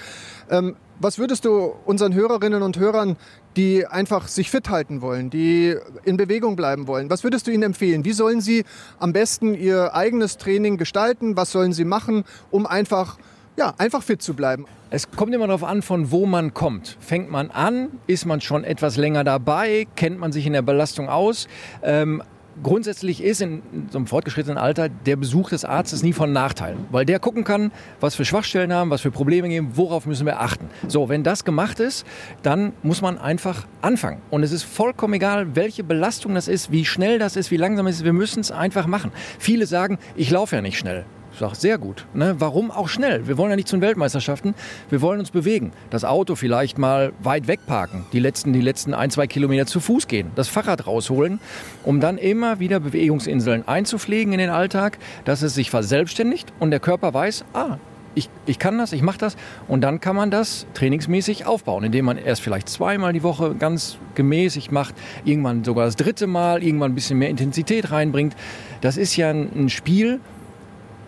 Ähm, 0.51 0.77
was 1.01 1.19
würdest 1.19 1.45
du 1.45 1.75
unseren 1.85 2.15
Hörerinnen 2.15 2.63
und 2.63 2.79
Hörern, 2.79 3.17
die 3.57 3.87
einfach 3.87 4.29
sich 4.29 4.51
fit 4.51 4.71
halten 4.71 5.03
wollen, 5.03 5.31
die 5.31 5.77
in 6.05 6.17
Bewegung 6.17 6.55
bleiben 6.55 6.87
wollen, 6.87 7.11
was 7.11 7.25
würdest 7.25 7.47
du 7.47 7.51
ihnen 7.51 7.65
empfehlen? 7.65 8.05
Wie 8.05 8.13
sollen 8.13 8.41
sie 8.41 8.65
am 9.01 9.13
besten 9.13 9.55
ihr 9.55 9.95
eigenes 9.95 10.39
Training 10.39 10.77
gestalten? 10.77 11.37
Was 11.37 11.51
sollen 11.51 11.73
sie 11.73 11.85
machen, 11.85 12.25
um 12.53 12.67
einfach, 12.67 13.19
ja, 13.57 13.75
einfach 13.79 14.03
fit 14.03 14.23
zu 14.23 14.35
bleiben? 14.35 14.67
Es 14.91 15.11
kommt 15.11 15.35
immer 15.35 15.47
darauf 15.47 15.65
an, 15.65 15.83
von 15.83 16.11
wo 16.11 16.27
man 16.27 16.55
kommt. 16.55 16.97
Fängt 17.01 17.31
man 17.31 17.51
an, 17.51 17.89
ist 18.07 18.27
man 18.27 18.41
schon 18.41 18.65
etwas 18.65 18.97
länger 18.97 19.25
dabei, 19.25 19.87
kennt 19.97 20.19
man 20.19 20.33
sich 20.33 20.47
in 20.47 20.53
der 20.53 20.63
Belastung 20.63 21.09
aus. 21.09 21.49
Ähm, 21.83 22.23
grundsätzlich 22.63 23.23
ist 23.23 23.41
in 23.43 23.63
so 23.91 23.99
einem 23.99 24.07
fortgeschrittenen 24.07 24.59
Alter 24.59 24.89
der 24.89 25.17
Besuch 25.17 25.51
des 25.51 25.65
Arztes 25.65 26.03
nie 26.03 26.13
von 26.13 26.33
Nachteil, 26.33 26.77
weil 26.91 27.05
der 27.05 27.19
gucken 27.19 27.45
kann, 27.45 27.73
was 28.01 28.15
für 28.15 28.25
Schwachstellen 28.25 28.73
haben, 28.73 28.91
was 28.91 29.01
für 29.01 29.11
Probleme 29.11 29.49
geben, 29.49 29.73
worauf 29.75 30.07
müssen 30.07 30.27
wir 30.27 30.41
achten. 30.41 30.69
So, 30.89 31.09
wenn 31.09 31.23
das 31.25 31.45
gemacht 31.45 31.81
ist, 31.81 32.07
dann 32.43 32.73
muss 32.83 33.03
man 33.03 33.19
einfach 33.19 33.67
anfangen. 33.83 34.21
Und 34.31 34.43
es 34.43 34.53
ist 34.53 34.63
vollkommen 34.63 35.15
egal, 35.15 35.57
welche 35.57 35.85
Belastung 35.85 36.35
das 36.35 36.49
ist, 36.49 36.71
wie 36.71 36.85
schnell 36.85 37.19
das 37.19 37.37
ist, 37.37 37.51
wie 37.51 37.57
langsam 37.57 37.87
es 37.87 37.97
ist, 37.97 38.05
wir 38.05 38.13
müssen 38.13 38.41
es 38.41 38.51
einfach 38.51 38.87
machen. 38.87 39.13
Viele 39.39 39.67
sagen, 39.67 39.99
ich 40.15 40.31
laufe 40.31 40.57
ja 40.57 40.63
nicht 40.63 40.79
schnell. 40.79 41.05
Ich 41.35 41.41
sage, 41.41 41.57
sehr 41.57 41.79
gut. 41.79 42.07
Ne? 42.15 42.37
Warum 42.39 42.71
auch 42.71 42.89
schnell? 42.89 43.27
Wir 43.27 43.37
wollen 43.37 43.51
ja 43.51 43.57
nicht 43.57 43.67
zu 43.67 43.75
den 43.75 43.83
Weltmeisterschaften. 43.83 44.55
Wir 44.89 45.03
wollen 45.03 45.19
uns 45.19 45.33
bewegen. 45.33 45.73
Das 45.91 46.05
Auto 46.05 46.37
vielleicht 46.37 46.79
mal 46.79 47.13
weit 47.25 47.49
wegparken. 47.49 48.07
Die 48.13 48.21
letzten, 48.21 48.53
die 48.53 48.61
letzten 48.61 48.95
ein, 48.95 49.11
zwei 49.11 49.27
Kilometer 49.27 49.67
zu 49.67 49.81
Fuß 49.81 50.07
gehen. 50.07 50.31
Das 50.37 50.47
Fahrrad 50.47 50.87
rausholen, 50.87 51.41
um 51.83 51.99
dann 51.99 52.19
immer 52.19 52.61
wieder 52.61 52.79
Bewegungsinseln 52.79 53.67
einzupflegen 53.67 54.33
in 54.33 54.39
den 54.39 54.51
Alltag, 54.51 54.99
dass 55.25 55.43
es 55.43 55.55
sich 55.55 55.71
verselbstständigt 55.71 56.53
und 56.61 56.71
der 56.71 56.79
Körper 56.79 57.13
weiß, 57.13 57.45
ah, 57.53 57.79
ich, 58.15 58.29
ich 58.47 58.61
kann 58.61 58.79
das, 58.79 58.93
ich 58.93 59.03
mache 59.03 59.19
das. 59.19 59.37
Und 59.67 59.81
dann 59.81 60.01
kann 60.01 60.15
man 60.15 60.31
das 60.31 60.67
trainingsmäßig 60.75 61.47
aufbauen, 61.47 61.83
indem 61.83 62.05
man 62.05 62.17
erst 62.17 62.43
vielleicht 62.43 62.69
zweimal 62.69 63.13
die 63.13 63.25
Woche 63.25 63.57
ganz 63.57 63.99
gemäßig 64.15 64.71
macht, 64.71 64.95
irgendwann 65.25 65.65
sogar 65.65 65.87
das 65.87 65.97
dritte 65.97 66.29
Mal, 66.29 66.63
irgendwann 66.63 66.93
ein 66.93 66.95
bisschen 66.95 67.19
mehr 67.19 67.29
Intensität 67.29 67.91
reinbringt. 67.91 68.37
Das 68.81 68.97
ist 68.97 69.17
ja 69.17 69.31
ein 69.31 69.69
Spiel, 69.69 70.21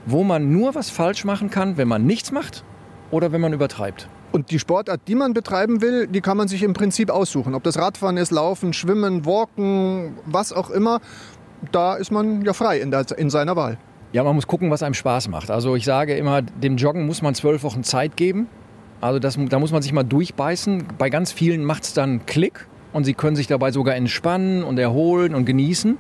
wo 0.07 0.25
man 0.25 0.53
nur 0.53 0.75
was 0.75 0.91
falsch 0.91 1.25
machen 1.25 1.51
kann, 1.51 1.77
wenn 1.77 1.89
man 1.89 2.07
nichts 2.07 2.33
macht 2.33 2.65
oder 3.11 3.33
wenn 3.33 3.41
man 3.41 3.53
übertreibt. 3.53 4.09
Und 4.33 4.51
die 4.51 4.59
Sportart, 4.59 5.01
die 5.09 5.15
man 5.15 5.33
betreiben 5.33 5.81
will, 5.81 6.07
die 6.07 6.21
kann 6.21 6.37
man 6.37 6.49
sich 6.49 6.63
im 6.63 6.73
Prinzip 6.73 7.11
aussuchen. 7.11 7.55
Ob 7.55 7.63
das 7.63 7.79
Radfahren 7.79 8.17
ist, 8.17 8.31
Laufen, 8.31 8.73
Schwimmen, 8.73 9.25
Walken, 9.25 10.19
was 10.27 10.53
auch 10.53 10.71
immer. 10.71 11.01
Da 11.73 11.95
ist 11.95 12.11
man 12.11 12.43
ja 12.43 12.53
frei 12.53 12.81
in, 12.81 12.91
der, 12.91 13.07
in 13.17 13.31
seiner 13.31 13.57
Wahl. 13.57 13.79
Ja, 14.13 14.23
man 14.25 14.35
muss 14.35 14.47
gucken, 14.47 14.71
was 14.71 14.83
einem 14.83 14.95
Spaß 14.95 15.29
macht. 15.29 15.51
Also 15.51 15.75
ich 15.75 15.85
sage 15.85 16.17
immer, 16.17 16.43
dem 16.43 16.77
Joggen 16.77 17.07
muss 17.07 17.23
man 17.23 17.35
zwölf 17.35 17.63
Wochen 17.63 17.83
Zeit 17.83 18.17
geben. 18.17 18.47
Also 19.01 19.19
das, 19.19 19.39
da 19.49 19.59
muss 19.59 19.73
man 19.73 19.83
sich 19.83 19.93
mal 19.93 20.05
durchbeißen. 20.05 20.85
Bei 20.99 21.11
ganz 21.11 21.33
vielen 21.33 21.65
macht 21.65 21.85
es 21.85 21.95
dann 21.95 22.25
Klick 22.27 22.67
und 22.97 23.05
sie 23.05 23.13
können 23.13 23.37
sich 23.37 23.47
dabei 23.47 23.73
sogar 23.73 23.95
entspannen 23.95 24.65
und 24.65 24.79
erholen 24.79 25.35
und 25.35 25.45
genießen. 25.45 25.99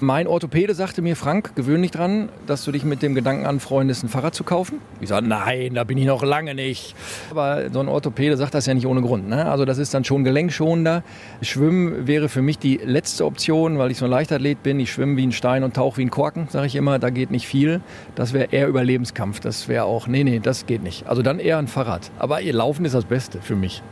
Mein 0.00 0.26
Orthopäde 0.26 0.74
sagte 0.74 1.02
mir, 1.02 1.14
Frank, 1.14 1.54
gewöhn 1.56 1.82
dich 1.82 1.90
dran, 1.90 2.30
dass 2.46 2.64
du 2.64 2.72
dich 2.72 2.84
mit 2.84 3.02
dem 3.02 3.14
Gedanken 3.14 3.44
anfreundest, 3.44 4.02
ein 4.02 4.08
Fahrrad 4.08 4.34
zu 4.34 4.44
kaufen. 4.44 4.78
Ich 5.02 5.10
sage, 5.10 5.26
nein, 5.26 5.74
da 5.74 5.84
bin 5.84 5.98
ich 5.98 6.06
noch 6.06 6.22
lange 6.22 6.54
nicht. 6.54 6.94
Aber 7.30 7.68
so 7.70 7.80
ein 7.80 7.88
Orthopäde 7.88 8.38
sagt 8.38 8.54
das 8.54 8.64
ja 8.64 8.72
nicht 8.72 8.86
ohne 8.86 9.02
Grund. 9.02 9.28
Ne? 9.28 9.44
Also 9.44 9.66
das 9.66 9.76
ist 9.76 9.92
dann 9.92 10.04
schon 10.04 10.24
gelenkschonender. 10.24 11.02
Schwimmen 11.42 12.06
wäre 12.06 12.30
für 12.30 12.40
mich 12.40 12.58
die 12.58 12.80
letzte 12.82 13.26
Option, 13.26 13.78
weil 13.78 13.90
ich 13.90 13.98
so 13.98 14.06
ein 14.06 14.10
Leichtathlet 14.10 14.62
bin. 14.62 14.80
Ich 14.80 14.90
schwimme 14.90 15.18
wie 15.18 15.26
ein 15.26 15.32
Stein 15.32 15.64
und 15.64 15.76
tauche 15.76 15.98
wie 15.98 16.06
ein 16.06 16.10
Korken, 16.10 16.48
sage 16.48 16.66
ich 16.66 16.76
immer. 16.76 16.98
Da 16.98 17.10
geht 17.10 17.30
nicht 17.30 17.46
viel. 17.46 17.82
Das 18.14 18.32
wäre 18.32 18.48
eher 18.52 18.68
Überlebenskampf. 18.68 19.40
Das 19.40 19.68
wäre 19.68 19.84
auch, 19.84 20.06
nee, 20.06 20.24
nee, 20.24 20.38
das 20.38 20.64
geht 20.64 20.82
nicht. 20.82 21.08
Also 21.08 21.20
dann 21.20 21.40
eher 21.40 21.58
ein 21.58 21.68
Fahrrad. 21.68 22.10
Aber 22.18 22.40
ihr 22.40 22.54
Laufen 22.54 22.86
ist 22.86 22.94
das 22.94 23.04
Beste 23.04 23.42
für 23.42 23.54
mich. 23.54 23.82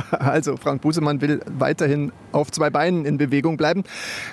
Also 0.18 0.56
Frank 0.56 0.82
Busemann 0.82 1.20
will 1.20 1.40
weiterhin 1.58 2.12
auf 2.32 2.50
zwei 2.50 2.70
Beinen 2.70 3.04
in 3.04 3.18
Bewegung 3.18 3.56
bleiben. 3.56 3.84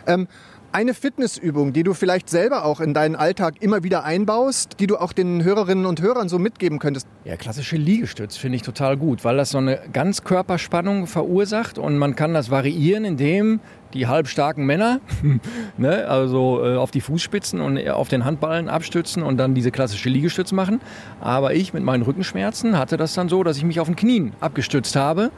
Ähm, 0.08 0.28
eine 0.72 0.94
Fitnessübung, 0.94 1.74
die 1.74 1.84
du 1.84 1.94
vielleicht 1.94 2.30
selber 2.30 2.66
auch 2.66 2.80
in 2.80 2.94
deinen 2.94 3.16
Alltag 3.16 3.56
immer 3.62 3.84
wieder 3.84 4.04
einbaust, 4.04 4.80
die 4.80 4.88
du 4.88 4.98
auch 4.98 5.14
den 5.14 5.44
Hörerinnen 5.44 5.86
und 5.86 6.02
Hörern 6.02 6.30
so 6.30 6.40
mitgeben 6.40 6.80
könntest? 6.80 7.08
Ja, 7.26 7.36
klassische 7.38 7.76
Liegestütz 7.76 8.38
finde 8.38 8.58
ich 8.58 8.62
total 8.62 8.98
gut, 8.98 9.24
weil 9.24 9.38
das 9.38 9.52
so 9.52 9.58
eine 9.58 9.80
Ganzkörperspannung 9.92 11.08
verursacht 11.08 11.78
und 11.78 11.98
man 11.98 12.16
kann 12.16 12.34
das 12.34 12.52
variieren, 12.52 13.06
indem 13.06 13.60
die 13.94 14.08
halbstarken 14.08 14.66
Männer, 14.66 15.00
ne, 15.78 16.08
also 16.08 16.64
äh, 16.64 16.76
auf 16.78 16.92
die 16.92 17.02
Fußspitzen 17.02 17.60
und 17.60 17.90
auf 17.90 18.08
den 18.08 18.26
Handballen 18.26 18.70
abstützen 18.70 19.24
und 19.24 19.38
dann 19.38 19.56
diese 19.56 19.72
klassische 19.72 20.10
Liegestütz 20.10 20.52
machen. 20.52 20.80
Aber 21.20 21.56
ich 21.56 21.74
mit 21.74 21.84
meinen 21.84 22.04
Rückenschmerzen 22.04 22.78
hatte 22.78 22.98
das 22.98 23.14
dann 23.14 23.30
so, 23.30 23.44
dass 23.44 23.58
ich 23.58 23.64
mich 23.64 23.80
auf 23.80 23.88
den 23.88 23.96
Knien 23.96 24.34
abgestützt 24.40 24.96
habe 24.96 25.32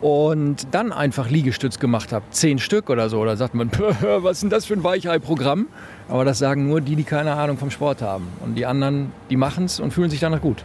und 0.00 0.68
dann 0.70 0.92
einfach 0.92 1.30
Liegestütz 1.30 1.78
gemacht 1.78 2.12
habe. 2.12 2.24
Zehn 2.30 2.58
Stück 2.58 2.90
oder 2.90 3.08
so. 3.08 3.24
Da 3.24 3.36
sagt 3.36 3.54
man, 3.54 3.70
was 4.00 4.36
ist 4.38 4.42
denn 4.42 4.50
das 4.50 4.66
für 4.66 4.74
ein 4.74 4.84
Weichei-Programm? 4.84 5.66
Aber 6.08 6.24
das 6.24 6.38
sagen 6.38 6.68
nur 6.68 6.80
die, 6.80 6.96
die 6.96 7.04
keine 7.04 7.34
Ahnung 7.34 7.58
vom 7.58 7.70
Sport 7.70 8.02
haben. 8.02 8.28
Und 8.44 8.54
die 8.54 8.66
anderen, 8.66 9.12
die 9.30 9.36
machen 9.36 9.64
es 9.64 9.80
und 9.80 9.92
fühlen 9.92 10.10
sich 10.10 10.20
danach 10.20 10.40
gut. 10.40 10.64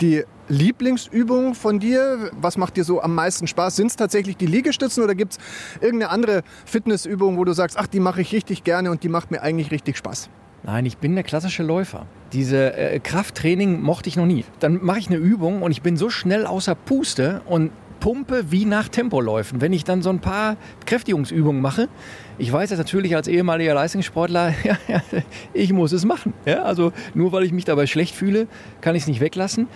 Die 0.00 0.24
Lieblingsübung 0.48 1.54
von 1.54 1.78
dir, 1.78 2.30
was 2.32 2.56
macht 2.58 2.76
dir 2.76 2.84
so 2.84 3.00
am 3.00 3.14
meisten 3.14 3.46
Spaß? 3.46 3.76
Sind 3.76 3.86
es 3.86 3.96
tatsächlich 3.96 4.36
die 4.36 4.46
Liegestützen 4.46 5.02
oder 5.02 5.14
gibt 5.14 5.32
es 5.34 5.38
irgendeine 5.80 6.10
andere 6.10 6.42
Fitnessübung, 6.66 7.38
wo 7.38 7.44
du 7.44 7.52
sagst, 7.52 7.78
ach, 7.78 7.86
die 7.86 8.00
mache 8.00 8.20
ich 8.20 8.32
richtig 8.32 8.64
gerne 8.64 8.90
und 8.90 9.02
die 9.02 9.08
macht 9.08 9.30
mir 9.30 9.42
eigentlich 9.42 9.70
richtig 9.70 9.96
Spaß? 9.96 10.28
Nein, 10.66 10.86
ich 10.86 10.96
bin 10.96 11.14
der 11.14 11.24
klassische 11.24 11.62
Läufer. 11.62 12.06
Diese 12.32 12.74
äh, 12.74 12.98
Krafttraining 12.98 13.82
mochte 13.82 14.08
ich 14.08 14.16
noch 14.16 14.24
nie. 14.24 14.46
Dann 14.60 14.82
mache 14.82 14.98
ich 14.98 15.08
eine 15.08 15.16
Übung 15.16 15.60
und 15.60 15.70
ich 15.70 15.82
bin 15.82 15.98
so 15.98 16.08
schnell 16.08 16.46
außer 16.46 16.74
Puste 16.74 17.42
und 17.46 17.70
pumpe 18.04 18.50
wie 18.50 18.66
nach 18.66 18.90
Tempoläufen. 18.90 19.62
Wenn 19.62 19.72
ich 19.72 19.82
dann 19.82 20.02
so 20.02 20.10
ein 20.10 20.18
paar 20.18 20.58
Kräftigungsübungen 20.84 21.62
mache, 21.62 21.88
ich 22.36 22.52
weiß 22.52 22.68
das 22.68 22.78
natürlich 22.78 23.16
als 23.16 23.28
ehemaliger 23.28 23.72
Leistungssportler, 23.72 24.52
ich 25.54 25.72
muss 25.72 25.90
es 25.92 26.04
machen. 26.04 26.34
Ja, 26.44 26.64
also 26.64 26.92
nur 27.14 27.32
weil 27.32 27.44
ich 27.44 27.52
mich 27.52 27.64
dabei 27.64 27.86
schlecht 27.86 28.14
fühle, 28.14 28.46
kann 28.82 28.94
ich 28.94 29.04
es 29.04 29.08
nicht 29.08 29.20
weglassen. 29.20 29.68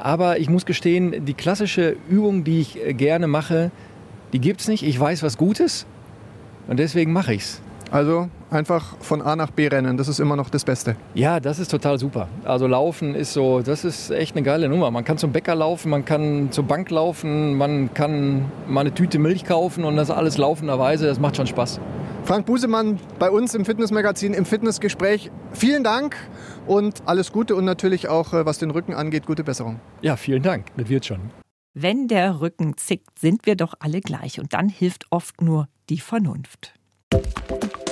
Aber 0.00 0.40
ich 0.40 0.50
muss 0.50 0.66
gestehen, 0.66 1.26
die 1.26 1.34
klassische 1.34 1.96
Übung, 2.08 2.42
die 2.42 2.60
ich 2.60 2.84
äh, 2.84 2.92
gerne 2.92 3.28
mache, 3.28 3.70
die 4.32 4.40
gibt 4.40 4.62
es 4.62 4.66
nicht. 4.66 4.82
Ich 4.82 4.98
weiß 4.98 5.22
was 5.22 5.38
Gutes 5.38 5.86
und 6.66 6.80
deswegen 6.80 7.12
mache 7.12 7.34
ich 7.34 7.42
es. 7.42 7.62
Also 7.90 8.28
einfach 8.50 8.96
von 9.00 9.22
A 9.22 9.36
nach 9.36 9.50
B 9.50 9.68
rennen, 9.68 9.96
das 9.96 10.08
ist 10.08 10.18
immer 10.18 10.36
noch 10.36 10.50
das 10.50 10.64
Beste. 10.64 10.96
Ja, 11.14 11.40
das 11.40 11.58
ist 11.58 11.70
total 11.70 11.98
super. 11.98 12.28
Also 12.44 12.66
laufen 12.66 13.14
ist 13.14 13.32
so, 13.32 13.60
das 13.60 13.84
ist 13.84 14.10
echt 14.10 14.36
eine 14.36 14.44
geile 14.44 14.68
Nummer. 14.68 14.90
Man 14.90 15.04
kann 15.04 15.18
zum 15.18 15.32
Bäcker 15.32 15.54
laufen, 15.54 15.90
man 15.90 16.04
kann 16.04 16.50
zur 16.50 16.64
Bank 16.64 16.90
laufen, 16.90 17.54
man 17.54 17.94
kann 17.94 18.50
mal 18.66 18.80
eine 18.80 18.92
Tüte 18.92 19.18
Milch 19.18 19.44
kaufen 19.44 19.84
und 19.84 19.96
das 19.96 20.10
alles 20.10 20.36
laufenderweise, 20.36 21.06
das 21.06 21.20
macht 21.20 21.36
schon 21.36 21.46
Spaß. 21.46 21.80
Frank 22.24 22.44
Busemann 22.44 22.98
bei 23.20 23.30
uns 23.30 23.54
im 23.54 23.64
Fitnessmagazin 23.64 24.34
im 24.34 24.46
Fitnessgespräch. 24.46 25.30
Vielen 25.52 25.84
Dank 25.84 26.16
und 26.66 27.04
alles 27.06 27.30
Gute 27.30 27.54
und 27.54 27.64
natürlich 27.64 28.08
auch, 28.08 28.32
äh, 28.32 28.44
was 28.44 28.58
den 28.58 28.72
Rücken 28.72 28.94
angeht, 28.94 29.26
gute 29.26 29.44
Besserung. 29.44 29.78
Ja, 30.02 30.16
vielen 30.16 30.42
Dank. 30.42 30.66
Das 30.76 30.88
wird 30.88 31.06
schon. 31.06 31.30
Wenn 31.72 32.08
der 32.08 32.40
Rücken 32.40 32.76
zickt, 32.76 33.18
sind 33.20 33.46
wir 33.46 33.54
doch 33.54 33.74
alle 33.78 34.00
gleich 34.00 34.40
und 34.40 34.54
dann 34.54 34.68
hilft 34.68 35.04
oft 35.10 35.40
nur 35.40 35.68
die 35.88 36.00
Vernunft. 36.00 36.74
thank 37.48 37.62
you 37.64 37.85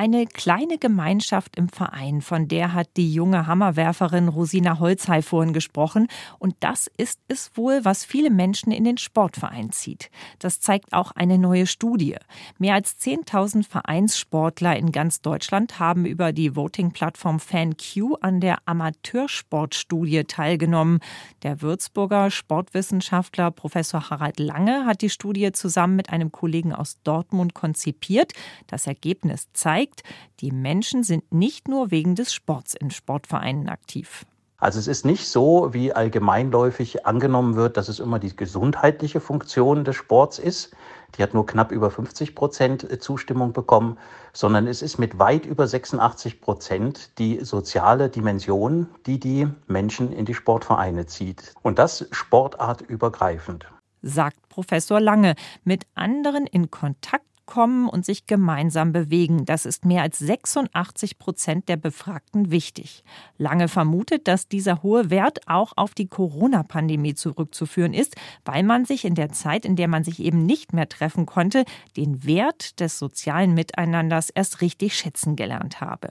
Eine 0.00 0.28
kleine 0.28 0.78
Gemeinschaft 0.78 1.56
im 1.56 1.68
Verein, 1.68 2.22
von 2.22 2.46
der 2.46 2.72
hat 2.72 2.86
die 2.96 3.12
junge 3.12 3.48
Hammerwerferin 3.48 4.28
Rosina 4.28 4.78
Holzhey 4.78 5.22
vorhin 5.22 5.52
gesprochen. 5.52 6.06
Und 6.38 6.54
das 6.60 6.88
ist 6.98 7.18
es 7.26 7.50
wohl, 7.56 7.84
was 7.84 8.04
viele 8.04 8.30
Menschen 8.30 8.70
in 8.70 8.84
den 8.84 8.96
Sportverein 8.96 9.72
zieht. 9.72 10.12
Das 10.38 10.60
zeigt 10.60 10.92
auch 10.92 11.10
eine 11.10 11.36
neue 11.36 11.66
Studie. 11.66 12.14
Mehr 12.58 12.74
als 12.74 13.00
10.000 13.00 13.68
Vereinssportler 13.68 14.76
in 14.76 14.92
ganz 14.92 15.20
Deutschland 15.20 15.80
haben 15.80 16.06
über 16.06 16.32
die 16.32 16.54
Voting-Plattform 16.54 17.40
FanQ 17.40 18.18
an 18.20 18.38
der 18.38 18.58
Amateursportstudie 18.66 20.22
teilgenommen. 20.28 21.00
Der 21.42 21.60
Würzburger 21.60 22.30
Sportwissenschaftler 22.30 23.50
Professor 23.50 24.10
Harald 24.10 24.38
Lange 24.38 24.86
hat 24.86 25.02
die 25.02 25.10
Studie 25.10 25.50
zusammen 25.50 25.96
mit 25.96 26.10
einem 26.10 26.30
Kollegen 26.30 26.72
aus 26.72 27.00
Dortmund 27.02 27.54
konzipiert. 27.54 28.32
Das 28.68 28.86
Ergebnis 28.86 29.48
zeigt, 29.54 29.87
zeigt, 29.88 30.02
die 30.40 30.52
Menschen 30.52 31.02
sind 31.02 31.32
nicht 31.32 31.68
nur 31.68 31.90
wegen 31.90 32.14
des 32.14 32.32
Sports 32.32 32.74
in 32.74 32.90
Sportvereinen 32.90 33.68
aktiv. 33.68 34.24
Also 34.60 34.80
es 34.80 34.88
ist 34.88 35.04
nicht 35.04 35.28
so, 35.28 35.72
wie 35.72 35.92
allgemeinläufig 35.92 37.06
angenommen 37.06 37.54
wird, 37.54 37.76
dass 37.76 37.88
es 37.88 38.00
immer 38.00 38.18
die 38.18 38.34
gesundheitliche 38.34 39.20
Funktion 39.20 39.84
des 39.84 39.94
Sports 39.94 40.40
ist. 40.40 40.74
Die 41.16 41.22
hat 41.22 41.32
nur 41.32 41.46
knapp 41.46 41.70
über 41.70 41.92
50 41.92 42.34
Prozent 42.34 43.00
Zustimmung 43.00 43.52
bekommen, 43.52 43.98
sondern 44.32 44.66
es 44.66 44.82
ist 44.82 44.98
mit 44.98 45.20
weit 45.20 45.46
über 45.46 45.68
86 45.68 46.40
Prozent 46.40 47.18
die 47.18 47.44
soziale 47.44 48.08
Dimension, 48.08 48.88
die 49.06 49.20
die 49.20 49.46
Menschen 49.68 50.12
in 50.12 50.24
die 50.24 50.34
Sportvereine 50.34 51.06
zieht. 51.06 51.54
Und 51.62 51.78
das 51.78 52.08
sportartübergreifend. 52.10 53.66
Sagt 54.02 54.48
Professor 54.48 55.00
Lange. 55.00 55.34
Mit 55.62 55.86
anderen 55.94 56.46
in 56.48 56.70
Kontakt 56.70 57.27
kommen 57.48 57.88
und 57.88 58.04
sich 58.04 58.26
gemeinsam 58.26 58.92
bewegen. 58.92 59.44
Das 59.46 59.66
ist 59.66 59.84
mehr 59.84 60.02
als 60.02 60.18
86 60.18 61.18
Prozent 61.18 61.68
der 61.68 61.76
Befragten 61.76 62.52
wichtig. 62.52 63.02
Lange 63.38 63.66
vermutet, 63.66 64.28
dass 64.28 64.46
dieser 64.46 64.84
hohe 64.84 65.10
Wert 65.10 65.40
auch 65.48 65.72
auf 65.74 65.94
die 65.94 66.06
Corona-Pandemie 66.06 67.14
zurückzuführen 67.14 67.94
ist, 67.94 68.14
weil 68.44 68.62
man 68.62 68.84
sich 68.84 69.04
in 69.04 69.16
der 69.16 69.32
Zeit, 69.32 69.64
in 69.64 69.74
der 69.74 69.88
man 69.88 70.04
sich 70.04 70.20
eben 70.20 70.46
nicht 70.46 70.72
mehr 70.72 70.88
treffen 70.88 71.26
konnte, 71.26 71.64
den 71.96 72.24
Wert 72.24 72.78
des 72.78 72.98
sozialen 72.98 73.54
Miteinanders 73.54 74.30
erst 74.30 74.60
richtig 74.60 74.96
schätzen 74.96 75.34
gelernt 75.34 75.80
habe. 75.80 76.10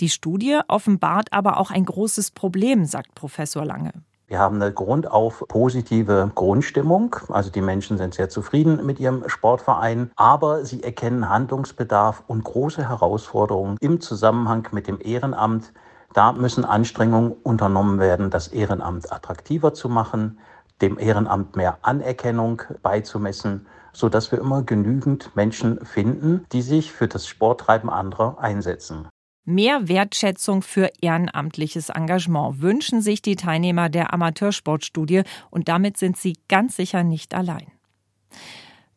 Die 0.00 0.08
Studie 0.08 0.60
offenbart 0.68 1.32
aber 1.32 1.58
auch 1.58 1.70
ein 1.70 1.84
großes 1.84 2.30
Problem, 2.30 2.84
sagt 2.84 3.14
Professor 3.14 3.64
Lange. 3.64 3.92
Wir 4.28 4.40
haben 4.40 4.60
eine 4.60 4.74
grundauf 4.74 5.42
positive 5.48 6.30
Grundstimmung. 6.34 7.16
Also 7.30 7.50
die 7.50 7.62
Menschen 7.62 7.96
sind 7.96 8.12
sehr 8.12 8.28
zufrieden 8.28 8.84
mit 8.84 9.00
ihrem 9.00 9.26
Sportverein, 9.26 10.10
aber 10.16 10.66
sie 10.66 10.82
erkennen 10.82 11.30
Handlungsbedarf 11.30 12.22
und 12.26 12.44
große 12.44 12.86
Herausforderungen 12.86 13.78
im 13.80 14.02
Zusammenhang 14.02 14.68
mit 14.72 14.86
dem 14.86 15.00
Ehrenamt. 15.00 15.72
Da 16.12 16.32
müssen 16.32 16.66
Anstrengungen 16.66 17.32
unternommen 17.42 18.00
werden, 18.00 18.28
das 18.28 18.48
Ehrenamt 18.48 19.10
attraktiver 19.10 19.72
zu 19.72 19.88
machen, 19.88 20.38
dem 20.82 20.98
Ehrenamt 20.98 21.56
mehr 21.56 21.78
Anerkennung 21.80 22.60
beizumessen, 22.82 23.66
sodass 23.94 24.30
wir 24.30 24.40
immer 24.40 24.62
genügend 24.62 25.34
Menschen 25.36 25.82
finden, 25.86 26.44
die 26.52 26.60
sich 26.62 26.92
für 26.92 27.08
das 27.08 27.26
Sporttreiben 27.26 27.88
anderer 27.88 28.38
einsetzen. 28.38 29.08
Mehr 29.50 29.88
Wertschätzung 29.88 30.60
für 30.60 30.90
ehrenamtliches 31.00 31.88
Engagement 31.88 32.60
wünschen 32.60 33.00
sich 33.00 33.22
die 33.22 33.34
Teilnehmer 33.34 33.88
der 33.88 34.12
Amateursportstudie 34.12 35.22
und 35.48 35.68
damit 35.68 35.96
sind 35.96 36.18
sie 36.18 36.36
ganz 36.48 36.76
sicher 36.76 37.02
nicht 37.02 37.32
allein. 37.32 37.72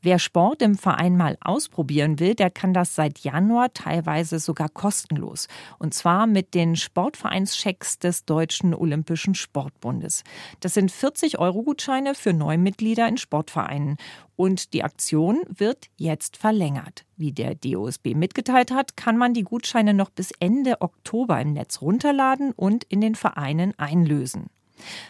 Wer 0.03 0.17
Sport 0.17 0.63
im 0.63 0.79
Verein 0.79 1.15
mal 1.15 1.37
ausprobieren 1.41 2.19
will, 2.19 2.33
der 2.33 2.49
kann 2.49 2.73
das 2.73 2.95
seit 2.95 3.19
Januar 3.19 3.71
teilweise 3.71 4.39
sogar 4.39 4.67
kostenlos. 4.67 5.47
Und 5.77 5.93
zwar 5.93 6.25
mit 6.25 6.55
den 6.55 6.75
Sportvereinschecks 6.75 7.99
des 7.99 8.25
Deutschen 8.25 8.73
Olympischen 8.73 9.35
Sportbundes. 9.35 10.23
Das 10.59 10.73
sind 10.73 10.91
40 10.91 11.37
Euro 11.37 11.61
Gutscheine 11.61 12.15
für 12.15 12.33
Neumitglieder 12.33 13.07
in 13.07 13.17
Sportvereinen. 13.17 13.97
Und 14.35 14.73
die 14.73 14.83
Aktion 14.83 15.41
wird 15.47 15.85
jetzt 15.97 16.35
verlängert. 16.35 17.05
Wie 17.15 17.31
der 17.31 17.53
DOSB 17.53 18.15
mitgeteilt 18.15 18.71
hat, 18.71 18.97
kann 18.97 19.17
man 19.17 19.35
die 19.35 19.43
Gutscheine 19.43 19.93
noch 19.93 20.09
bis 20.09 20.31
Ende 20.39 20.81
Oktober 20.81 21.39
im 21.39 21.53
Netz 21.53 21.79
runterladen 21.79 22.53
und 22.53 22.85
in 22.85 23.01
den 23.01 23.13
Vereinen 23.13 23.77
einlösen. 23.77 24.47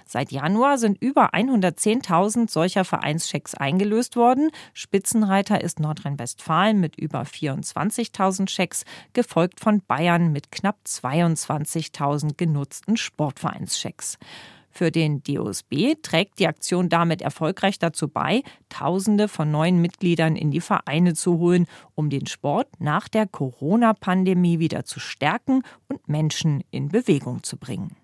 Seit 0.06 0.32
Januar 0.32 0.78
sind 0.78 1.01
über 1.01 1.34
110.000 1.34 2.50
solcher 2.50 2.86
Vereinschecks 2.86 3.56
eingelöst 3.56 4.16
worden. 4.16 4.51
Spitzenreiter 4.74 5.62
ist 5.62 5.80
Nordrhein-Westfalen 5.80 6.80
mit 6.80 6.96
über 6.98 7.22
24.000 7.22 8.50
Schecks, 8.50 8.84
gefolgt 9.13 9.60
von 9.60 9.82
Bayern 9.88 10.32
mit 10.32 10.51
knapp 10.51 10.78
22.000 10.86 12.36
genutzten 12.38 12.98
Sportvereinschecks. 12.98 14.18
Für 14.72 14.90
den 14.90 15.22
DOSB 15.22 15.96
trägt 16.01 16.40
die 16.40 16.48
Aktion 16.48 16.90
damit 16.90 17.22
erfolgreich 17.22 17.78
dazu 17.78 18.08
bei, 18.08 18.42
Tausende 18.70 19.28
von 19.28 19.51
neuen 19.51 19.82
Mitgliedern 19.82 20.38
in 20.38 20.50
die 20.50 20.62
Vereine 20.62 21.13
zu 21.13 21.38
holen, 21.40 21.68
um 21.94 22.10
den 22.10 22.25
Sport 22.25 22.70
nach 22.80 23.10
der 23.10 23.28
Corona-Pandemie 23.28 24.60
wieder 24.60 24.86
zu 24.86 25.00
stärken 25.00 25.63
und 25.90 26.08
Menschen 26.08 26.63
in 26.72 26.88
Bewegung 26.88 27.44
zu 27.44 27.58
bringen. 27.58 27.98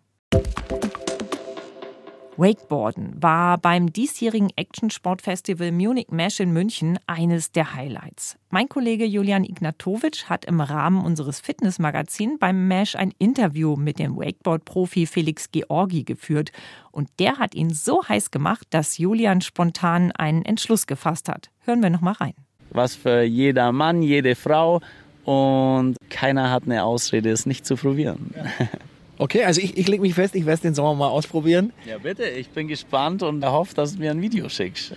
Wakeboarden 2.37 3.15
war 3.19 3.57
beim 3.57 3.91
diesjährigen 3.91 4.51
Action-Sport-Festival 4.55 5.71
Munich 5.71 6.09
Mesh 6.11 6.39
in 6.39 6.53
München 6.53 6.99
eines 7.07 7.51
der 7.51 7.73
Highlights. 7.73 8.37
Mein 8.51 8.69
Kollege 8.69 9.05
Julian 9.05 9.43
Ignatowitsch 9.43 10.25
hat 10.25 10.45
im 10.45 10.61
Rahmen 10.61 11.03
unseres 11.03 11.39
Fitnessmagazins 11.39 12.37
beim 12.39 12.67
Mesh 12.67 12.95
ein 12.95 13.11
Interview 13.17 13.75
mit 13.75 13.97
dem 13.97 14.15
Wakeboard-Profi 14.15 15.07
Felix 15.07 15.49
Georgi 15.51 16.03
geführt. 16.03 16.51
Und 16.91 17.09
der 17.17 17.39
hat 17.39 17.55
ihn 17.55 17.71
so 17.71 18.07
heiß 18.07 18.29
gemacht, 18.29 18.67
dass 18.69 18.99
Julian 18.99 19.41
spontan 19.41 20.11
einen 20.11 20.45
Entschluss 20.45 20.85
gefasst 20.85 21.29
hat. 21.29 21.49
Hören 21.61 21.81
wir 21.81 21.89
noch 21.89 22.01
mal 22.01 22.13
rein. 22.13 22.33
Was 22.69 22.95
für 22.95 23.23
jeder 23.23 23.71
Mann, 23.71 24.03
jede 24.03 24.35
Frau 24.35 24.81
und 25.25 25.97
keiner 26.09 26.51
hat 26.51 26.63
eine 26.65 26.83
Ausrede, 26.83 27.31
es 27.31 27.47
nicht 27.47 27.65
zu 27.65 27.75
probieren. 27.75 28.33
Okay, 29.19 29.43
also 29.43 29.61
ich, 29.61 29.77
ich 29.77 29.87
lege 29.87 30.01
mich 30.01 30.13
fest, 30.13 30.35
ich 30.35 30.45
werde 30.45 30.55
es 30.55 30.61
den 30.61 30.75
Sommer 30.75 30.93
mal 30.93 31.07
ausprobieren. 31.07 31.73
Ja, 31.85 31.97
bitte, 31.97 32.25
ich 32.25 32.49
bin 32.49 32.67
gespannt 32.67 33.23
und 33.23 33.43
hoffe, 33.45 33.73
dass 33.73 33.93
du 33.93 33.99
mir 33.99 34.11
ein 34.11 34.21
Video 34.21 34.47
schickst. 34.47 34.93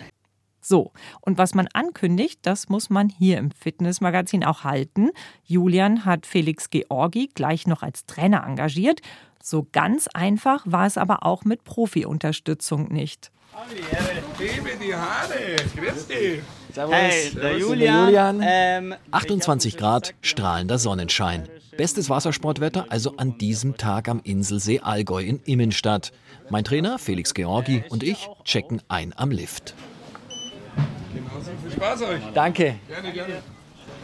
So, 0.61 0.93
und 1.23 1.39
was 1.39 1.55
man 1.55 1.69
ankündigt, 1.73 2.41
das 2.43 2.69
muss 2.69 2.91
man 2.91 3.09
hier 3.09 3.39
im 3.39 3.51
Fitnessmagazin 3.51 4.45
auch 4.45 4.63
halten. 4.63 5.11
Julian 5.45 6.05
hat 6.05 6.27
Felix 6.27 6.69
Georgi 6.69 7.31
gleich 7.35 7.67
noch 7.67 7.83
als 7.83 8.05
Trainer 8.05 8.45
engagiert. 8.47 9.01
So 9.43 9.67
ganz 9.73 10.07
einfach 10.09 10.65
war 10.67 10.87
es 10.87 10.99
aber 10.99 11.25
auch 11.25 11.45
mit 11.45 11.65
Profi-Unterstützung 11.65 12.93
nicht. 12.93 13.33
die 14.81 14.95
Haare. 14.95 15.57
Grüß 15.77 16.07
dich. 16.09 16.41
Servus. 16.75 16.95
Hey, 16.95 17.31
der 17.35 17.59
Julian. 17.59 18.05
Julian. 18.05 18.41
Ähm, 18.45 18.95
28 19.11 19.79
Grad, 19.79 20.15
strahlender 20.21 20.79
Sonnenschein. 20.79 21.49
Bestes 21.77 22.11
Wassersportwetter 22.11 22.87
also 22.89 23.17
an 23.17 23.39
diesem 23.39 23.77
Tag 23.77 24.09
am 24.09 24.21
Inselsee 24.25 24.81
Allgäu 24.81 25.23
in 25.23 25.41
Immenstadt. 25.45 26.13
Mein 26.51 26.65
Trainer 26.65 26.99
Felix 26.99 27.33
Georgi 27.35 27.85
und 27.89 28.03
ich 28.03 28.29
checken 28.45 28.83
ein 28.89 29.13
am 29.17 29.31
Lift. 29.31 29.75
Viel 31.63 31.73
Spaß 31.73 32.03
euch. 32.03 32.21
Danke. 32.35 32.77
Gerne, 32.89 33.13
gerne. 33.13 33.35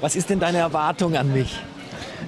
Was 0.00 0.16
ist 0.16 0.30
denn 0.30 0.38
deine 0.38 0.58
Erwartung 0.58 1.16
an 1.16 1.32
mich? 1.32 1.58